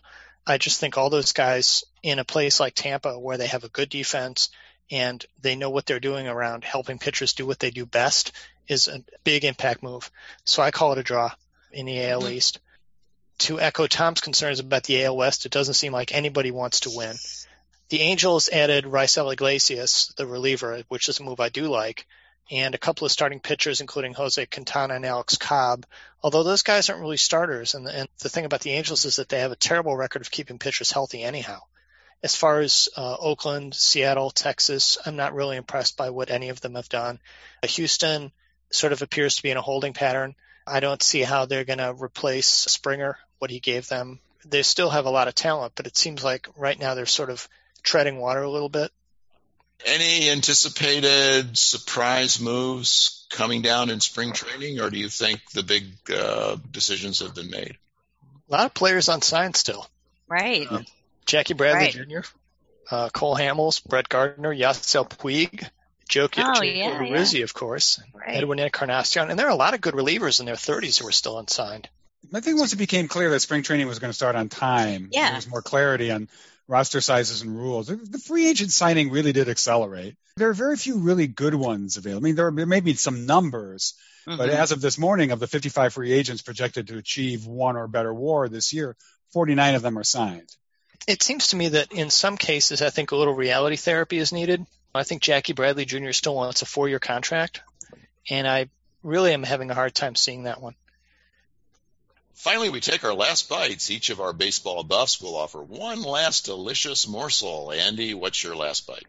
I 0.48 0.58
just 0.58 0.80
think 0.80 0.98
all 0.98 1.12
those 1.12 1.34
guys 1.34 1.84
in 2.02 2.18
a 2.18 2.26
place 2.26 2.60
like 2.60 2.74
Tampa 2.74 3.20
where 3.20 3.38
they 3.38 3.48
have 3.48 3.64
a 3.64 3.70
good 3.70 3.90
defense 3.90 4.50
and 4.92 5.26
they 5.42 5.56
know 5.56 5.70
what 5.70 5.86
they're 5.86 6.02
doing 6.02 6.28
around 6.28 6.64
helping 6.64 7.00
pitchers 7.00 7.34
do 7.34 7.46
what 7.48 7.60
they 7.60 7.72
do 7.72 7.86
best 7.86 8.34
is 8.68 8.88
a 8.88 9.04
big 9.24 9.46
impact 9.46 9.82
move. 9.82 10.12
So 10.44 10.62
I 10.62 10.72
call 10.72 10.92
it 10.92 10.98
a 10.98 11.04
draw 11.04 11.32
in 11.72 11.86
the 11.86 12.06
AL 12.06 12.22
mm-hmm. 12.22 12.34
East. 12.34 12.60
To 13.40 13.60
echo 13.60 13.88
Tom's 13.88 14.22
concerns 14.22 14.60
about 14.60 14.84
the 14.84 15.04
AL 15.04 15.18
West, 15.18 15.46
it 15.46 15.52
doesn't 15.52 15.74
seem 15.74 15.94
like 15.94 16.14
anybody 16.14 16.52
wants 16.52 16.82
to 16.82 16.92
win. 16.96 17.16
The 17.90 18.02
Angels 18.02 18.50
added 18.50 18.86
Raisel 18.86 19.34
Iglesias, 19.34 20.14
the 20.16 20.28
reliever, 20.28 20.84
which 20.90 21.10
is 21.10 21.20
a 21.20 21.24
move 21.24 21.40
I 21.40 21.50
do 21.50 21.64
like, 21.64 22.06
and 22.52 22.76
a 22.76 22.78
couple 22.78 23.06
of 23.06 23.12
starting 23.12 23.40
pitchers, 23.40 23.82
including 23.82 24.14
Jose 24.14 24.46
Quintana 24.46 24.96
and 24.96 25.06
Alex 25.06 25.38
Cobb. 25.38 25.86
Although 26.22 26.44
those 26.44 26.62
guys 26.62 26.90
aren't 26.90 27.02
really 27.02 27.18
starters, 27.18 27.74
and, 27.74 27.88
and 27.88 28.08
the 28.20 28.30
thing 28.30 28.46
about 28.46 28.62
the 28.62 28.72
Angels 28.72 29.06
is 29.06 29.16
that 29.16 29.30
they 29.30 29.40
have 29.40 29.52
a 29.52 29.58
terrible 29.58 29.96
record 29.96 30.22
of 30.22 30.32
keeping 30.32 30.60
pitchers 30.60 30.92
healthy 30.92 31.24
anyhow. 31.24 31.60
As 32.24 32.36
far 32.36 32.60
as 32.60 32.88
uh, 32.96 33.16
Oakland, 33.20 33.74
Seattle, 33.74 34.30
Texas, 34.30 34.98
I'm 35.06 35.16
not 35.16 35.34
really 35.34 35.58
impressed 35.58 35.98
by 35.98 36.12
what 36.12 36.30
any 36.30 36.50
of 36.50 36.62
them 36.62 36.76
have 36.76 36.90
done. 36.90 37.20
Uh, 37.64 37.68
Houston 37.68 38.32
sort 38.72 38.94
of 38.94 39.02
appears 39.02 39.38
to 39.38 39.44
be 39.44 39.50
in 39.50 39.58
a 39.58 39.62
holding 39.62 39.94
pattern. 39.94 40.36
I 40.68 40.80
don't 40.80 41.02
see 41.02 41.22
how 41.22 41.46
they're 41.46 41.66
going 41.66 41.80
to 41.80 41.94
replace 41.94 42.48
Springer, 42.48 43.18
what 43.40 43.50
he 43.50 43.60
gave 43.60 43.88
them. 43.88 44.20
They 44.46 44.62
still 44.62 44.90
have 44.90 45.06
a 45.06 45.12
lot 45.12 45.28
of 45.28 45.36
talent, 45.36 45.74
but 45.76 45.88
it 45.88 45.98
seems 45.98 46.24
like 46.24 46.48
right 46.56 46.80
now 46.80 46.94
they're 46.94 47.06
sort 47.06 47.32
of 47.32 47.48
treading 47.84 48.20
water 48.20 48.42
a 48.42 48.50
little 48.50 48.70
bit. 48.70 48.92
Any 49.84 50.30
anticipated 50.30 51.58
surprise 51.58 52.40
moves 52.40 53.26
coming 53.32 53.64
down 53.64 53.90
in 53.90 54.00
spring 54.00 54.32
training, 54.32 54.80
or 54.80 54.92
do 54.92 55.00
you 55.00 55.10
think 55.10 55.42
the 55.54 55.64
big 55.64 55.86
uh, 56.16 56.58
decisions 56.70 57.20
have 57.20 57.34
been 57.34 57.50
made? 57.50 57.78
A 58.48 58.52
lot 58.52 58.66
of 58.66 58.74
players 58.76 59.10
on 59.10 59.24
sign 59.24 59.56
still. 59.56 59.88
Right. 60.28 60.68
Uh, 60.70 60.82
Jackie 61.32 61.54
Bradley 61.54 61.98
right. 61.98 62.10
Jr., 62.10 62.28
uh, 62.94 63.08
Cole 63.08 63.38
Hamels, 63.38 63.82
Brett 63.82 64.10
Gardner, 64.10 64.54
Yasiel 64.54 65.08
Puig, 65.08 65.66
Joe 66.10 66.28
oh, 66.38 66.62
yeah, 66.62 67.00
Rizzi, 67.00 67.38
yeah. 67.38 67.46
of 67.46 67.54
course, 67.54 68.02
right. 68.14 68.36
Edwin 68.36 68.60
Encarnacion, 68.60 69.30
and 69.30 69.40
there 69.40 69.48
are 69.48 69.52
a 69.52 69.56
lot 69.56 69.74
of 69.74 69.80
good 69.80 69.94
relievers 69.94 70.42
in 70.42 70.46
their 70.46 70.56
30s 70.56 71.00
who 71.00 71.08
are 71.08 71.14
still 71.14 71.40
unsigned. 71.40 71.88
I 72.34 72.42
think 72.42 72.60
once 72.60 72.74
it 72.74 72.78
became 72.78 73.08
clear 73.08 73.30
that 73.30 73.40
spring 73.40 73.64
training 73.64 73.88
was 73.88 74.00
going 74.00 74.10
to 74.10 74.14
start 74.14 74.36
on 74.36 74.50
time, 74.50 75.08
yeah. 75.14 75.28
there 75.28 75.36
was 75.38 75.50
more 75.50 75.62
clarity 75.62 76.12
on 76.12 76.28
roster 76.68 77.00
sizes 77.00 77.44
and 77.44 77.58
rules. 77.58 77.88
The 77.88 78.22
free 78.26 78.50
agent 78.50 78.72
signing 78.72 79.10
really 79.10 79.32
did 79.32 79.48
accelerate. 79.48 80.18
There 80.36 80.50
are 80.50 80.54
very 80.54 80.76
few 80.76 80.98
really 80.98 81.28
good 81.28 81.56
ones 81.56 81.96
available. 81.96 82.24
I 82.24 82.26
mean, 82.26 82.36
there, 82.36 82.48
are, 82.48 82.52
there 82.52 82.66
may 82.66 82.82
be 82.82 82.96
some 82.96 83.26
numbers, 83.26 83.94
mm-hmm. 84.28 84.38
but 84.38 84.50
as 84.50 84.74
of 84.74 84.82
this 84.82 84.98
morning, 84.98 85.32
of 85.32 85.40
the 85.40 85.48
55 85.48 85.94
free 85.94 86.12
agents 86.12 86.42
projected 86.42 86.90
to 86.90 86.98
achieve 86.98 87.48
one 87.48 87.78
or 87.78 87.88
better 87.88 88.14
WAR 88.14 88.50
this 88.50 88.74
year, 88.74 88.98
49 89.32 89.76
of 89.76 89.82
them 89.82 89.98
are 89.98 90.04
signed. 90.04 90.54
It 91.08 91.24
seems 91.24 91.48
to 91.48 91.56
me 91.56 91.70
that 91.70 91.92
in 91.92 92.10
some 92.10 92.38
cases, 92.38 92.82
I 92.82 92.90
think 92.90 93.12
a 93.12 93.16
little 93.16 93.34
reality 93.34 93.76
therapy 93.76 94.18
is 94.18 94.32
needed. 94.32 94.66
I 94.94 95.04
think 95.04 95.22
Jackie 95.22 95.54
Bradley 95.54 95.86
Jr. 95.86 96.12
still 96.12 96.36
wants 96.36 96.62
a 96.62 96.66
four-year 96.66 97.00
contract, 97.00 97.62
and 98.30 98.48
I 98.48 98.68
really 99.04 99.34
am 99.34 99.44
having 99.44 99.72
a 99.72 99.76
hard 99.76 99.96
time 99.96 100.16
seeing 100.16 100.44
that 100.44 100.62
one. 100.62 100.76
Finally, 102.34 102.70
we 102.70 102.80
take 102.80 103.04
our 103.04 103.14
last 103.14 103.50
bites. 103.50 103.92
Each 103.92 104.10
of 104.10 104.20
our 104.20 104.34
baseball 104.34 104.84
buffs 104.84 105.22
will 105.22 105.36
offer 105.36 105.62
one 105.62 106.02
last 106.02 106.46
delicious 106.46 107.08
morsel. 107.08 107.72
Andy, 107.72 108.14
what's 108.14 108.44
your 108.44 108.56
last 108.56 108.88
bite? 108.88 109.06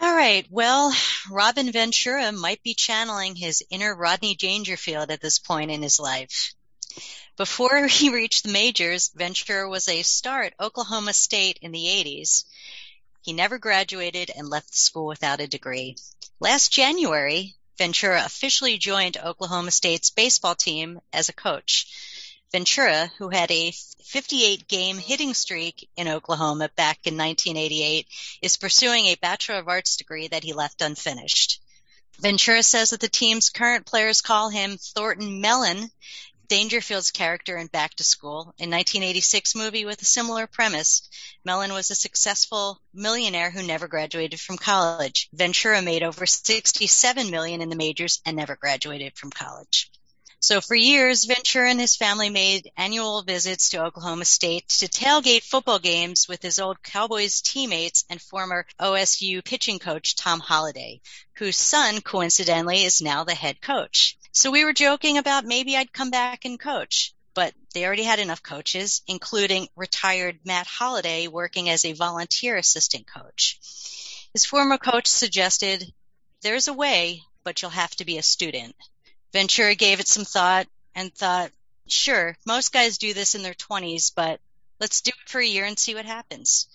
All 0.00 0.14
right. 0.14 0.46
Well, 0.50 0.94
Robin 1.30 1.70
Ventura 1.72 2.32
might 2.32 2.62
be 2.62 2.74
channeling 2.74 3.34
his 3.34 3.64
inner 3.68 3.94
Rodney 3.94 4.34
Dangerfield 4.34 5.10
at 5.10 5.20
this 5.20 5.38
point 5.38 5.70
in 5.70 5.82
his 5.82 5.98
life. 5.98 6.54
Before 7.36 7.86
he 7.86 8.10
reached 8.10 8.44
the 8.44 8.52
majors, 8.52 9.10
Ventura 9.14 9.68
was 9.68 9.88
a 9.88 10.02
star 10.02 10.42
at 10.42 10.54
Oklahoma 10.60 11.14
State 11.14 11.58
in 11.62 11.72
the 11.72 11.84
80s. 11.84 12.44
He 13.22 13.32
never 13.32 13.58
graduated 13.58 14.30
and 14.30 14.48
left 14.48 14.70
the 14.70 14.78
school 14.78 15.06
without 15.06 15.40
a 15.40 15.46
degree. 15.46 15.96
Last 16.40 16.72
January, 16.72 17.56
Ventura 17.76 18.24
officially 18.24 18.78
joined 18.78 19.16
Oklahoma 19.16 19.70
State's 19.70 20.10
baseball 20.10 20.54
team 20.54 21.00
as 21.12 21.28
a 21.28 21.32
coach. 21.32 21.86
Ventura, 22.50 23.12
who 23.18 23.28
had 23.28 23.50
a 23.50 23.72
58 24.04 24.66
game 24.66 24.98
hitting 24.98 25.34
streak 25.34 25.88
in 25.96 26.08
Oklahoma 26.08 26.70
back 26.76 27.00
in 27.04 27.16
1988, 27.16 28.06
is 28.40 28.56
pursuing 28.56 29.06
a 29.06 29.16
Bachelor 29.16 29.58
of 29.58 29.68
Arts 29.68 29.96
degree 29.96 30.28
that 30.28 30.44
he 30.44 30.54
left 30.54 30.80
unfinished. 30.80 31.60
Ventura 32.18 32.62
says 32.62 32.90
that 32.90 33.00
the 33.00 33.08
team's 33.08 33.50
current 33.50 33.86
players 33.86 34.22
call 34.22 34.48
him 34.48 34.76
Thornton 34.76 35.40
Mellon, 35.40 35.90
Dangerfield's 36.48 37.10
character 37.10 37.58
in 37.58 37.66
Back 37.66 37.94
to 37.96 38.04
School, 38.04 38.54
a 38.58 38.64
1986 38.64 39.54
movie 39.54 39.84
with 39.84 40.00
a 40.00 40.06
similar 40.06 40.46
premise. 40.46 41.08
Mellon 41.44 41.72
was 41.72 41.90
a 41.90 41.94
successful 41.94 42.80
millionaire 42.94 43.50
who 43.50 43.62
never 43.62 43.86
graduated 43.86 44.40
from 44.40 44.56
college. 44.56 45.28
Ventura 45.32 45.82
made 45.82 46.02
over 46.02 46.24
67 46.24 47.30
million 47.30 47.60
in 47.60 47.68
the 47.68 47.76
majors 47.76 48.22
and 48.24 48.36
never 48.36 48.56
graduated 48.56 49.16
from 49.16 49.30
college. 49.30 49.90
So 50.40 50.60
for 50.60 50.76
years, 50.76 51.24
Ventura 51.24 51.68
and 51.68 51.80
his 51.80 51.96
family 51.96 52.30
made 52.30 52.70
annual 52.76 53.22
visits 53.22 53.70
to 53.70 53.84
Oklahoma 53.84 54.24
State 54.24 54.68
to 54.68 54.88
tailgate 54.88 55.42
football 55.42 55.80
games 55.80 56.28
with 56.28 56.42
his 56.42 56.60
old 56.60 56.82
Cowboys 56.82 57.40
teammates 57.40 58.04
and 58.08 58.22
former 58.22 58.64
OSU 58.80 59.44
pitching 59.44 59.80
coach 59.80 60.14
Tom 60.14 60.40
Holliday, 60.40 61.00
whose 61.34 61.56
son 61.56 62.00
coincidentally 62.00 62.84
is 62.84 63.02
now 63.02 63.24
the 63.24 63.34
head 63.34 63.60
coach. 63.60 64.16
So 64.32 64.50
we 64.50 64.64
were 64.64 64.72
joking 64.72 65.18
about 65.18 65.44
maybe 65.44 65.76
I'd 65.76 65.92
come 65.92 66.10
back 66.10 66.44
and 66.44 66.60
coach, 66.60 67.14
but 67.34 67.54
they 67.72 67.86
already 67.86 68.04
had 68.04 68.18
enough 68.18 68.42
coaches, 68.42 69.02
including 69.06 69.68
retired 69.74 70.40
Matt 70.44 70.66
Holliday 70.66 71.28
working 71.28 71.70
as 71.70 71.84
a 71.84 71.94
volunteer 71.94 72.56
assistant 72.56 73.06
coach. 73.06 73.58
His 74.32 74.44
former 74.44 74.76
coach 74.76 75.06
suggested, 75.06 75.92
there's 76.42 76.68
a 76.68 76.74
way, 76.74 77.22
but 77.42 77.62
you'll 77.62 77.70
have 77.70 77.94
to 77.96 78.04
be 78.04 78.18
a 78.18 78.22
student. 78.22 78.76
Ventura 79.32 79.74
gave 79.74 79.98
it 79.98 80.08
some 80.08 80.24
thought 80.24 80.66
and 80.94 81.12
thought, 81.14 81.50
sure, 81.86 82.36
most 82.46 82.72
guys 82.72 82.98
do 82.98 83.14
this 83.14 83.34
in 83.34 83.42
their 83.42 83.54
20s, 83.54 84.12
but 84.14 84.40
let's 84.78 85.00
do 85.00 85.10
it 85.10 85.28
for 85.28 85.40
a 85.40 85.46
year 85.46 85.64
and 85.64 85.78
see 85.78 85.94
what 85.94 86.04
happens. 86.04 86.68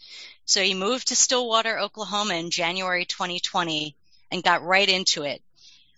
So 0.46 0.62
he 0.62 0.74
moved 0.74 1.10
to 1.10 1.16
Stillwater, 1.16 1.78
Oklahoma 1.78 2.34
in 2.34 2.50
January 2.50 3.06
2020 3.06 3.96
and 4.32 4.44
got 4.44 4.64
right 4.64 4.90
into 4.90 5.24
it 5.24 5.42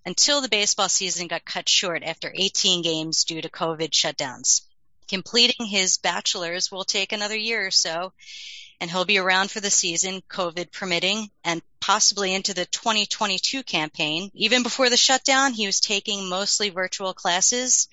until 0.06 0.42
the 0.42 0.50
baseball 0.50 0.90
season 0.90 1.28
got 1.28 1.46
cut 1.46 1.68
short 1.68 2.04
after 2.04 2.32
18 2.34 2.82
games 2.82 3.24
due 3.24 3.42
to 3.42 3.50
COVID 3.50 3.90
shutdowns. 3.90 4.62
Completing 5.08 5.66
his 5.66 5.98
bachelor's 5.98 6.72
will 6.72 6.84
take 6.84 7.12
another 7.12 7.38
year 7.38 7.66
or 7.66 7.72
so, 7.72 8.14
and 8.80 8.90
he'll 8.90 9.06
be 9.06 9.18
around 9.18 9.52
for 9.52 9.60
the 9.60 9.72
season, 9.72 10.22
COVID 10.30 10.72
permitting, 10.72 11.30
and 11.44 11.62
possibly 11.80 12.34
into 12.34 12.54
the 12.54 12.66
2022 12.66 13.64
campaign. 13.64 14.32
Even 14.34 14.64
before 14.64 14.90
the 14.90 14.98
shutdown, 14.98 15.54
he 15.54 15.66
was 15.66 15.80
taking 15.80 16.28
mostly 16.28 16.70
virtual 16.70 17.14
classes. 17.14 17.88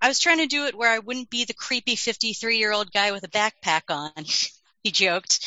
I 0.00 0.08
was 0.08 0.18
trying 0.18 0.38
to 0.38 0.46
do 0.46 0.66
it 0.66 0.74
where 0.74 0.90
I 0.90 0.98
wouldn't 0.98 1.30
be 1.30 1.44
the 1.44 1.54
creepy 1.54 1.96
53 1.96 2.58
year 2.58 2.72
old 2.72 2.92
guy 2.92 3.12
with 3.12 3.24
a 3.24 3.28
backpack 3.28 3.82
on, 3.88 4.12
he 4.82 4.90
joked. 4.90 5.46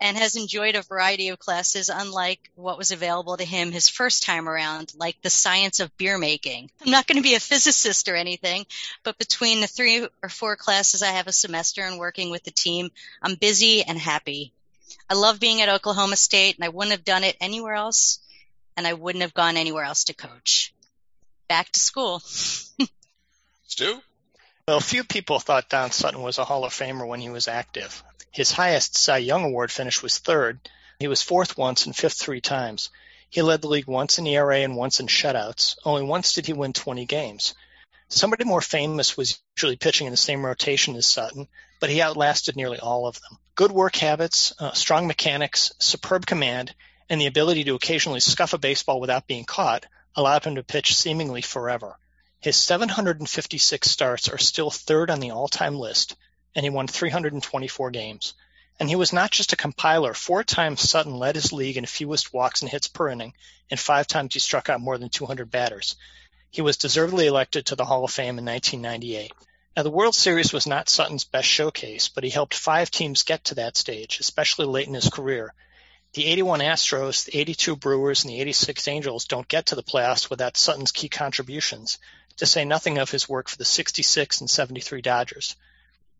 And 0.00 0.16
has 0.16 0.36
enjoyed 0.36 0.76
a 0.76 0.82
variety 0.82 1.28
of 1.28 1.38
classes 1.38 1.90
unlike 1.90 2.50
what 2.54 2.78
was 2.78 2.90
available 2.90 3.36
to 3.36 3.44
him 3.44 3.70
his 3.70 3.88
first 3.88 4.22
time 4.22 4.48
around, 4.48 4.92
like 4.96 5.20
the 5.20 5.30
science 5.30 5.78
of 5.80 5.94
beer 5.98 6.16
making. 6.16 6.70
I'm 6.80 6.90
not 6.90 7.06
going 7.06 7.16
to 7.16 7.22
be 7.22 7.34
a 7.34 7.40
physicist 7.40 8.08
or 8.08 8.16
anything, 8.16 8.64
but 9.02 9.18
between 9.18 9.60
the 9.60 9.66
three 9.66 10.06
or 10.22 10.28
four 10.28 10.56
classes 10.56 11.02
I 11.02 11.12
have 11.12 11.26
a 11.26 11.32
semester 11.32 11.82
and 11.82 11.98
working 11.98 12.30
with 12.30 12.44
the 12.44 12.50
team, 12.50 12.90
I'm 13.22 13.34
busy 13.34 13.82
and 13.82 13.98
happy. 13.98 14.52
I 15.08 15.14
love 15.14 15.38
being 15.38 15.60
at 15.60 15.68
Oklahoma 15.68 16.16
State 16.16 16.56
and 16.56 16.64
I 16.64 16.70
wouldn't 16.70 16.92
have 16.92 17.04
done 17.04 17.24
it 17.24 17.36
anywhere 17.40 17.74
else 17.74 18.20
and 18.76 18.86
I 18.86 18.94
wouldn't 18.94 19.22
have 19.22 19.34
gone 19.34 19.56
anywhere 19.56 19.84
else 19.84 20.04
to 20.04 20.14
coach. 20.14 20.72
Back 21.48 21.70
to 21.72 21.80
school. 21.80 22.20
Stu? 23.66 24.00
Well, 24.66 24.80
few 24.80 25.04
people 25.04 25.40
thought 25.40 25.68
Don 25.68 25.90
Sutton 25.90 26.22
was 26.22 26.38
a 26.38 26.44
Hall 26.44 26.64
of 26.64 26.72
Famer 26.72 27.06
when 27.06 27.20
he 27.20 27.28
was 27.28 27.48
active. 27.48 28.02
His 28.32 28.52
highest 28.52 28.96
Cy 28.96 29.18
Young 29.18 29.44
Award 29.44 29.72
finish 29.72 30.02
was 30.02 30.18
third. 30.18 30.60
He 31.00 31.08
was 31.08 31.20
fourth 31.20 31.58
once 31.58 31.86
and 31.86 31.96
fifth 31.96 32.18
three 32.18 32.40
times. 32.40 32.90
He 33.28 33.42
led 33.42 33.60
the 33.60 33.68
league 33.68 33.88
once 33.88 34.18
in 34.18 34.26
ERA 34.26 34.60
and 34.60 34.76
once 34.76 35.00
in 35.00 35.08
shutouts. 35.08 35.76
Only 35.84 36.02
once 36.02 36.32
did 36.32 36.46
he 36.46 36.52
win 36.52 36.72
20 36.72 37.06
games. 37.06 37.54
Somebody 38.08 38.44
more 38.44 38.60
famous 38.60 39.16
was 39.16 39.40
usually 39.56 39.76
pitching 39.76 40.06
in 40.06 40.12
the 40.12 40.16
same 40.16 40.46
rotation 40.46 40.94
as 40.94 41.06
Sutton, 41.06 41.48
but 41.80 41.90
he 41.90 42.02
outlasted 42.02 42.54
nearly 42.54 42.78
all 42.78 43.06
of 43.06 43.20
them. 43.20 43.38
Good 43.56 43.72
work 43.72 43.96
habits, 43.96 44.52
uh, 44.58 44.72
strong 44.72 45.06
mechanics, 45.06 45.72
superb 45.78 46.26
command, 46.26 46.74
and 47.08 47.20
the 47.20 47.26
ability 47.26 47.64
to 47.64 47.74
occasionally 47.74 48.20
scuff 48.20 48.52
a 48.52 48.58
baseball 48.58 49.00
without 49.00 49.26
being 49.26 49.44
caught 49.44 49.86
allowed 50.14 50.44
him 50.44 50.54
to 50.54 50.62
pitch 50.62 50.94
seemingly 50.94 51.42
forever. 51.42 51.98
His 52.40 52.56
756 52.56 53.90
starts 53.90 54.28
are 54.28 54.38
still 54.38 54.70
third 54.70 55.10
on 55.10 55.20
the 55.20 55.32
all-time 55.32 55.76
list, 55.76 56.16
and 56.54 56.64
he 56.64 56.70
won 56.70 56.86
324 56.86 57.90
games. 57.90 58.34
And 58.78 58.88
he 58.88 58.96
was 58.96 59.12
not 59.12 59.30
just 59.30 59.52
a 59.52 59.56
compiler. 59.56 60.14
Four 60.14 60.42
times 60.42 60.88
Sutton 60.88 61.14
led 61.14 61.34
his 61.34 61.52
league 61.52 61.76
in 61.76 61.86
fewest 61.86 62.32
walks 62.32 62.62
and 62.62 62.70
hits 62.70 62.88
per 62.88 63.08
inning, 63.08 63.34
and 63.70 63.78
five 63.78 64.06
times 64.06 64.34
he 64.34 64.40
struck 64.40 64.68
out 64.68 64.80
more 64.80 64.96
than 64.96 65.10
200 65.10 65.50
batters. 65.50 65.96
He 66.50 66.62
was 66.62 66.78
deservedly 66.78 67.26
elected 67.26 67.66
to 67.66 67.76
the 67.76 67.84
Hall 67.84 68.04
of 68.04 68.10
Fame 68.10 68.38
in 68.38 68.44
1998. 68.44 69.32
Now, 69.76 69.84
the 69.84 69.90
World 69.90 70.16
Series 70.16 70.52
was 70.52 70.66
not 70.66 70.88
Sutton's 70.88 71.24
best 71.24 71.46
showcase, 71.46 72.08
but 72.08 72.24
he 72.24 72.30
helped 72.30 72.54
five 72.54 72.90
teams 72.90 73.22
get 73.22 73.44
to 73.44 73.54
that 73.56 73.76
stage, 73.76 74.18
especially 74.18 74.66
late 74.66 74.88
in 74.88 74.94
his 74.94 75.08
career. 75.08 75.54
The 76.14 76.26
81 76.26 76.58
Astros, 76.58 77.26
the 77.26 77.38
82 77.38 77.76
Brewers, 77.76 78.24
and 78.24 78.32
the 78.32 78.40
86 78.40 78.88
Angels 78.88 79.26
don't 79.26 79.46
get 79.46 79.66
to 79.66 79.76
the 79.76 79.82
playoffs 79.84 80.28
without 80.28 80.56
Sutton's 80.56 80.90
key 80.90 81.08
contributions, 81.08 81.98
to 82.38 82.46
say 82.46 82.64
nothing 82.64 82.98
of 82.98 83.10
his 83.10 83.28
work 83.28 83.48
for 83.48 83.58
the 83.58 83.64
66 83.64 84.40
and 84.40 84.50
73 84.50 85.02
Dodgers. 85.02 85.54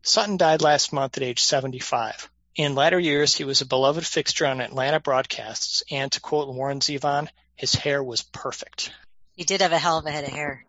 Sutton 0.02 0.36
died 0.36 0.62
last 0.62 0.92
month 0.92 1.16
at 1.16 1.22
age 1.22 1.42
75. 1.42 2.30
In 2.56 2.74
latter 2.74 2.98
years, 2.98 3.34
he 3.34 3.44
was 3.44 3.60
a 3.60 3.66
beloved 3.66 4.06
fixture 4.06 4.46
on 4.46 4.60
Atlanta 4.60 4.98
broadcasts, 4.98 5.82
and 5.90 6.10
to 6.12 6.20
quote 6.20 6.54
Warren 6.54 6.80
Zevon, 6.80 7.28
his 7.54 7.74
hair 7.74 8.02
was 8.02 8.22
perfect. 8.22 8.92
He 9.36 9.44
did 9.44 9.60
have 9.60 9.72
a 9.72 9.78
hell 9.78 9.98
of 9.98 10.06
a 10.06 10.10
head 10.10 10.24
of 10.24 10.30
hair. 10.30 10.64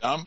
Tom? 0.00 0.26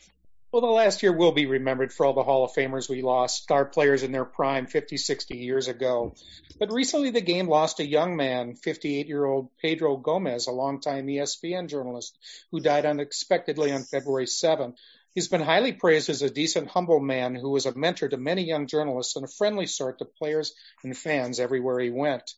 Well, 0.51 0.61
the 0.61 0.67
last 0.67 1.03
year 1.03 1.11
will 1.11 1.33
be 1.33 1.47
remembered 1.47 1.91
for 1.91 2.05
all 2.05 2.13
the 2.13 2.23
Hall 2.23 2.45
of 2.45 2.53
Famers 2.53 2.87
we 2.87 3.01
lost, 3.01 3.43
star 3.43 3.65
players 3.65 4.03
in 4.03 4.13
their 4.13 4.23
prime 4.23 4.67
50, 4.67 4.95
60 4.95 5.37
years 5.37 5.67
ago. 5.67 6.15
But 6.57 6.71
recently 6.71 7.09
the 7.09 7.19
game 7.19 7.49
lost 7.49 7.81
a 7.81 7.85
young 7.85 8.15
man, 8.15 8.55
58 8.55 9.07
year 9.07 9.25
old 9.25 9.49
Pedro 9.61 9.97
Gomez, 9.97 10.47
a 10.47 10.51
longtime 10.51 11.07
ESPN 11.07 11.67
journalist 11.67 12.17
who 12.51 12.61
died 12.61 12.85
unexpectedly 12.85 13.73
on 13.73 13.83
February 13.83 14.27
7th. 14.27 14.75
He's 15.15 15.29
been 15.29 15.41
highly 15.41 15.71
praised 15.71 16.09
as 16.09 16.21
a 16.21 16.29
decent, 16.29 16.67
humble 16.67 16.99
man 16.99 17.35
who 17.35 17.51
was 17.51 17.65
a 17.65 17.73
mentor 17.73 18.09
to 18.09 18.17
many 18.17 18.43
young 18.43 18.67
journalists 18.67 19.15
and 19.15 19.23
a 19.23 19.29
friendly 19.29 19.65
sort 19.65 19.99
to 19.99 20.05
players 20.05 20.53
and 20.83 20.95
fans 20.95 21.39
everywhere 21.39 21.79
he 21.79 21.89
went. 21.89 22.29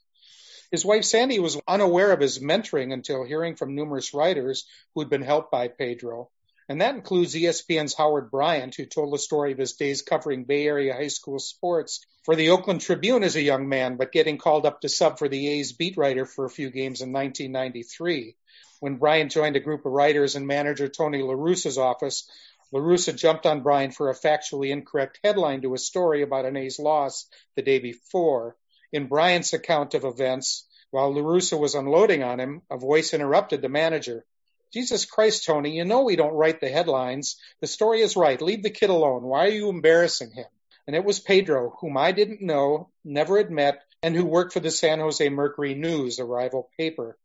His 0.69 0.85
wife 0.85 1.03
Sandy 1.03 1.39
was 1.39 1.59
unaware 1.67 2.11
of 2.11 2.19
his 2.19 2.37
mentoring 2.37 2.93
until 2.93 3.23
hearing 3.23 3.55
from 3.55 3.73
numerous 3.73 4.13
writers 4.13 4.67
who 4.93 5.01
had 5.01 5.09
been 5.09 5.23
helped 5.23 5.49
by 5.49 5.69
Pedro. 5.69 6.29
And 6.69 6.81
that 6.81 6.93
includes 6.93 7.33
ESPN's 7.33 7.95
Howard 7.95 8.29
Bryant, 8.29 8.75
who 8.75 8.85
told 8.85 9.11
the 9.11 9.17
story 9.17 9.53
of 9.53 9.57
his 9.57 9.73
days 9.73 10.03
covering 10.03 10.43
Bay 10.43 10.67
Area 10.67 10.93
high 10.93 11.07
school 11.07 11.39
sports 11.39 12.05
for 12.25 12.35
the 12.35 12.51
Oakland 12.51 12.81
Tribune 12.81 13.23
as 13.23 13.35
a 13.35 13.41
young 13.41 13.67
man, 13.67 13.95
but 13.97 14.11
getting 14.11 14.37
called 14.37 14.67
up 14.67 14.81
to 14.81 14.89
sub 14.89 15.17
for 15.17 15.27
the 15.27 15.47
A's 15.47 15.71
beat 15.71 15.97
writer 15.97 16.27
for 16.27 16.45
a 16.45 16.49
few 16.49 16.69
games 16.69 17.01
in 17.01 17.11
1993. 17.11 18.35
When 18.81 18.97
Bryant 18.97 19.31
joined 19.31 19.55
a 19.55 19.61
group 19.61 19.87
of 19.87 19.93
writers 19.93 20.35
and 20.35 20.45
manager 20.45 20.87
Tony 20.87 21.23
LaRussa's 21.23 21.79
office, 21.79 22.29
LaRussa 22.73 23.15
jumped 23.15 23.45
on 23.45 23.63
Bryant 23.63 23.95
for 23.95 24.09
a 24.09 24.15
factually 24.15 24.71
incorrect 24.71 25.19
headline 25.23 25.61
to 25.61 25.73
a 25.73 25.77
story 25.77 26.21
about 26.21 26.45
an 26.45 26.57
A's 26.57 26.79
loss 26.79 27.29
the 27.55 27.61
day 27.61 27.79
before. 27.79 28.57
In 28.91 29.07
Bryant's 29.07 29.53
account 29.53 29.93
of 29.93 30.03
events, 30.03 30.67
while 30.91 31.13
LaRussa 31.13 31.57
was 31.57 31.75
unloading 31.75 32.23
on 32.23 32.39
him, 32.39 32.61
a 32.69 32.77
voice 32.77 33.13
interrupted 33.13 33.61
the 33.61 33.69
manager. 33.69 34.25
Jesus 34.73 35.05
Christ, 35.05 35.45
Tony, 35.45 35.77
you 35.77 35.85
know 35.85 36.03
we 36.03 36.17
don't 36.17 36.33
write 36.33 36.59
the 36.59 36.69
headlines. 36.69 37.37
The 37.61 37.67
story 37.67 38.01
is 38.01 38.17
right. 38.17 38.41
Leave 38.41 38.63
the 38.63 38.69
kid 38.69 38.89
alone. 38.89 39.23
Why 39.23 39.45
are 39.45 39.49
you 39.49 39.69
embarrassing 39.69 40.31
him? 40.31 40.47
And 40.87 40.95
it 40.95 41.05
was 41.05 41.19
Pedro, 41.19 41.77
whom 41.79 41.97
I 41.97 42.11
didn't 42.11 42.41
know, 42.41 42.89
never 43.03 43.37
had 43.37 43.51
met, 43.51 43.81
and 44.03 44.15
who 44.15 44.25
worked 44.25 44.53
for 44.53 44.59
the 44.59 44.71
San 44.71 44.99
Jose 44.99 45.27
Mercury 45.29 45.73
News, 45.73 46.19
a 46.19 46.25
rival 46.25 46.69
paper. 46.77 47.17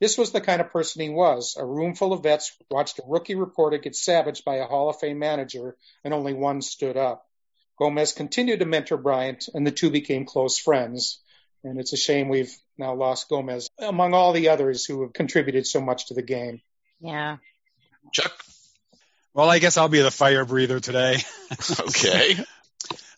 This 0.00 0.16
was 0.16 0.30
the 0.30 0.40
kind 0.40 0.60
of 0.60 0.70
person 0.70 1.02
he 1.02 1.08
was. 1.08 1.56
A 1.58 1.64
room 1.64 1.94
full 1.94 2.12
of 2.12 2.22
vets 2.22 2.56
watched 2.70 2.98
a 2.98 3.02
rookie 3.06 3.34
reporter 3.34 3.78
get 3.78 3.96
savaged 3.96 4.44
by 4.44 4.56
a 4.56 4.66
Hall 4.66 4.88
of 4.88 5.00
Fame 5.00 5.18
manager, 5.18 5.76
and 6.04 6.14
only 6.14 6.34
one 6.34 6.62
stood 6.62 6.96
up. 6.96 7.26
Gomez 7.78 8.12
continued 8.12 8.60
to 8.60 8.66
mentor 8.66 8.96
Bryant, 8.96 9.48
and 9.52 9.66
the 9.66 9.72
two 9.72 9.90
became 9.90 10.24
close 10.24 10.58
friends. 10.58 11.20
And 11.64 11.80
it's 11.80 11.92
a 11.92 11.96
shame 11.96 12.28
we've 12.28 12.54
now 12.76 12.94
lost 12.94 13.28
Gomez, 13.28 13.68
among 13.78 14.14
all 14.14 14.32
the 14.32 14.50
others 14.50 14.84
who 14.84 15.02
have 15.02 15.12
contributed 15.12 15.66
so 15.66 15.80
much 15.80 16.06
to 16.06 16.14
the 16.14 16.22
game. 16.22 16.60
Yeah. 17.00 17.38
Chuck? 18.12 18.32
Well, 19.34 19.50
I 19.50 19.58
guess 19.58 19.76
I'll 19.76 19.88
be 19.88 20.00
the 20.00 20.10
fire 20.10 20.44
breather 20.44 20.80
today. 20.80 21.18
Okay. 21.80 22.36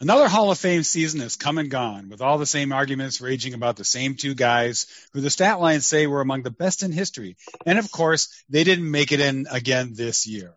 Another 0.02 0.28
Hall 0.28 0.50
of 0.50 0.56
Fame 0.58 0.82
season 0.82 1.20
has 1.20 1.36
come 1.36 1.58
and 1.58 1.70
gone, 1.70 2.08
with 2.08 2.22
all 2.22 2.38
the 2.38 2.46
same 2.46 2.72
arguments 2.72 3.20
raging 3.20 3.52
about 3.52 3.76
the 3.76 3.84
same 3.84 4.14
two 4.14 4.34
guys 4.34 4.86
who 5.12 5.20
the 5.20 5.28
stat 5.28 5.60
lines 5.60 5.84
say 5.84 6.06
were 6.06 6.22
among 6.22 6.42
the 6.42 6.50
best 6.50 6.82
in 6.82 6.90
history. 6.90 7.36
And 7.66 7.78
of 7.78 7.92
course, 7.92 8.42
they 8.48 8.64
didn't 8.64 8.90
make 8.90 9.12
it 9.12 9.20
in 9.20 9.46
again 9.50 9.92
this 9.92 10.26
year. 10.26 10.54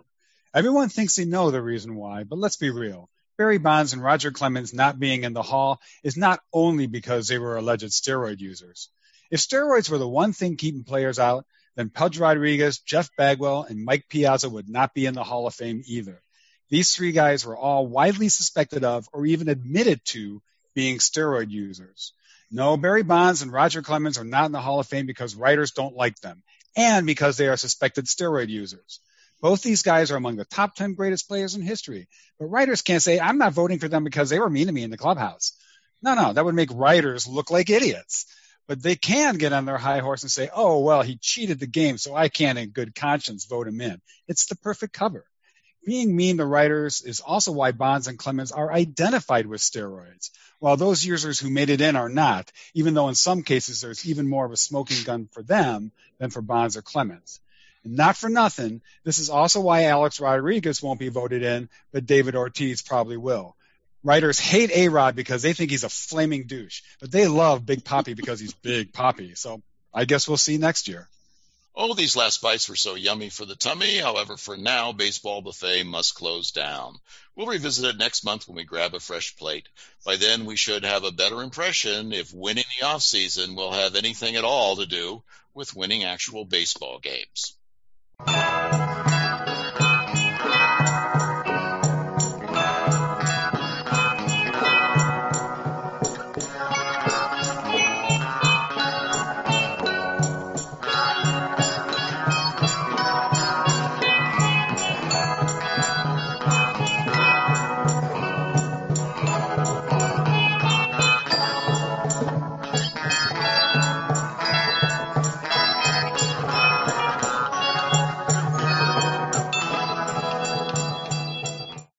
Everyone 0.55 0.87
thinks 0.87 1.17
they 1.17 1.25
know 1.25 1.51
the 1.51 1.61
reason 1.61 1.95
why, 1.95 2.23
but 2.23 2.39
let's 2.39 2.55
be 2.55 2.69
real. 2.69 3.09
Barry 3.37 3.57
Bonds 3.57 3.91
and 3.91 4.01
Roger 4.01 4.31
Clemens 4.31 4.73
not 4.73 4.97
being 4.97 5.25
in 5.25 5.33
the 5.33 5.41
Hall 5.41 5.81
is 6.03 6.15
not 6.15 6.39
only 6.53 6.87
because 6.87 7.27
they 7.27 7.37
were 7.37 7.57
alleged 7.57 7.83
steroid 7.87 8.39
users. 8.39 8.87
If 9.29 9.41
steroids 9.41 9.89
were 9.89 9.97
the 9.97 10.07
one 10.07 10.31
thing 10.31 10.55
keeping 10.55 10.85
players 10.85 11.19
out, 11.19 11.45
then 11.75 11.89
Pudge 11.89 12.17
Rodriguez, 12.17 12.79
Jeff 12.79 13.09
Bagwell, 13.17 13.63
and 13.63 13.83
Mike 13.83 14.05
Piazza 14.07 14.49
would 14.49 14.69
not 14.69 14.93
be 14.93 15.05
in 15.05 15.15
the 15.15 15.23
Hall 15.25 15.47
of 15.47 15.53
Fame 15.53 15.81
either. 15.85 16.22
These 16.73 16.95
three 16.95 17.11
guys 17.11 17.45
were 17.45 17.55
all 17.55 17.85
widely 17.85 18.29
suspected 18.29 18.83
of 18.83 19.07
or 19.13 19.27
even 19.27 19.47
admitted 19.47 20.03
to 20.05 20.41
being 20.73 20.97
steroid 20.97 21.51
users. 21.51 22.13
No, 22.49 22.77
Barry 22.77 23.03
Bonds 23.03 23.43
and 23.43 23.53
Roger 23.53 23.83
Clemens 23.83 24.17
are 24.17 24.23
not 24.23 24.47
in 24.47 24.53
the 24.53 24.59
Hall 24.59 24.79
of 24.79 24.87
Fame 24.87 25.05
because 25.05 25.35
writers 25.35 25.69
don't 25.69 25.95
like 25.95 26.19
them 26.21 26.41
and 26.75 27.05
because 27.05 27.37
they 27.37 27.47
are 27.47 27.57
suspected 27.57 28.05
steroid 28.05 28.49
users. 28.49 29.01
Both 29.39 29.61
these 29.61 29.83
guys 29.83 30.09
are 30.09 30.15
among 30.15 30.37
the 30.37 30.45
top 30.45 30.73
10 30.73 30.95
greatest 30.95 31.27
players 31.27 31.53
in 31.53 31.61
history, 31.61 32.07
but 32.39 32.47
writers 32.47 32.81
can't 32.81 33.03
say, 33.03 33.19
I'm 33.19 33.37
not 33.37 33.53
voting 33.53 33.77
for 33.77 33.87
them 33.87 34.03
because 34.03 34.31
they 34.31 34.39
were 34.39 34.49
mean 34.49 34.65
to 34.65 34.73
me 34.73 34.81
in 34.81 34.89
the 34.89 34.97
clubhouse. 34.97 35.55
No, 36.01 36.15
no, 36.15 36.33
that 36.33 36.43
would 36.43 36.55
make 36.55 36.71
writers 36.73 37.27
look 37.27 37.51
like 37.51 37.69
idiots. 37.69 38.25
But 38.67 38.81
they 38.81 38.95
can 38.95 39.35
get 39.35 39.53
on 39.53 39.65
their 39.65 39.77
high 39.77 39.99
horse 39.99 40.23
and 40.23 40.31
say, 40.31 40.49
oh, 40.51 40.79
well, 40.79 41.03
he 41.03 41.19
cheated 41.21 41.59
the 41.59 41.67
game, 41.67 41.99
so 41.99 42.15
I 42.15 42.29
can't 42.29 42.57
in 42.57 42.69
good 42.69 42.95
conscience 42.95 43.45
vote 43.45 43.67
him 43.67 43.79
in. 43.79 44.01
It's 44.27 44.47
the 44.47 44.55
perfect 44.55 44.93
cover 44.93 45.27
being 45.85 46.15
mean 46.15 46.37
to 46.37 46.45
writers 46.45 47.01
is 47.01 47.19
also 47.19 47.51
why 47.51 47.71
Bonds 47.71 48.07
and 48.07 48.17
Clemens 48.17 48.51
are 48.51 48.71
identified 48.71 49.45
with 49.45 49.61
steroids, 49.61 50.31
while 50.59 50.77
those 50.77 51.05
users 51.05 51.39
who 51.39 51.49
made 51.49 51.69
it 51.69 51.81
in 51.81 51.95
are 51.95 52.09
not, 52.09 52.51
even 52.73 52.93
though 52.93 53.09
in 53.09 53.15
some 53.15 53.43
cases 53.43 53.81
there's 53.81 54.07
even 54.07 54.29
more 54.29 54.45
of 54.45 54.51
a 54.51 54.57
smoking 54.57 55.03
gun 55.03 55.27
for 55.31 55.43
them 55.43 55.91
than 56.19 56.29
for 56.29 56.41
Bonds 56.41 56.77
or 56.77 56.81
Clemens. 56.81 57.39
And 57.83 57.95
not 57.95 58.15
for 58.15 58.29
nothing, 58.29 58.81
this 59.03 59.19
is 59.19 59.29
also 59.29 59.59
why 59.59 59.85
Alex 59.85 60.19
Rodriguez 60.19 60.81
won't 60.81 60.99
be 60.99 61.09
voted 61.09 61.43
in, 61.43 61.69
but 61.91 62.05
David 62.05 62.35
Ortiz 62.35 62.81
probably 62.81 63.17
will. 63.17 63.55
Writers 64.03 64.39
hate 64.39 64.71
A-Rod 64.73 65.15
because 65.15 65.41
they 65.41 65.53
think 65.53 65.71
he's 65.71 65.83
a 65.83 65.89
flaming 65.89 66.45
douche, 66.45 66.81
but 66.99 67.11
they 67.11 67.27
love 67.27 67.65
Big 67.65 67.83
Papi 67.83 68.15
because 68.15 68.39
he's 68.39 68.53
Big 68.53 68.91
Papi. 68.91 69.37
So 69.37 69.61
I 69.93 70.05
guess 70.05 70.27
we'll 70.27 70.37
see 70.37 70.57
next 70.57 70.87
year. 70.87 71.07
Oh, 71.75 71.95
these 71.95 72.15
last 72.15 72.39
bites 72.41 72.69
were 72.69 72.75
so 72.75 72.93
yummy 72.93 73.29
for 73.29 73.45
the 73.45 73.55
tummy. 73.55 73.97
However, 73.97 74.37
for 74.37 74.55
now, 74.55 74.91
Baseball 74.91 75.41
Buffet 75.41 75.83
must 75.83 76.13
close 76.13 76.51
down. 76.51 76.99
We'll 77.35 77.47
revisit 77.47 77.85
it 77.85 77.97
next 77.97 78.23
month 78.23 78.47
when 78.47 78.55
we 78.55 78.63
grab 78.63 78.93
a 78.93 78.99
fresh 78.99 79.35
plate. 79.35 79.67
By 80.05 80.17
then, 80.17 80.45
we 80.45 80.55
should 80.55 80.85
have 80.85 81.03
a 81.03 81.11
better 81.11 81.41
impression 81.41 82.13
if 82.13 82.31
winning 82.31 82.65
the 82.79 82.85
off 82.85 83.01
season 83.01 83.55
will 83.55 83.71
have 83.71 83.95
anything 83.95 84.35
at 84.35 84.43
all 84.43 84.75
to 84.75 84.85
do 84.85 85.23
with 85.55 85.75
winning 85.75 86.03
actual 86.03 86.45
baseball 86.45 86.99
games. 86.99 87.55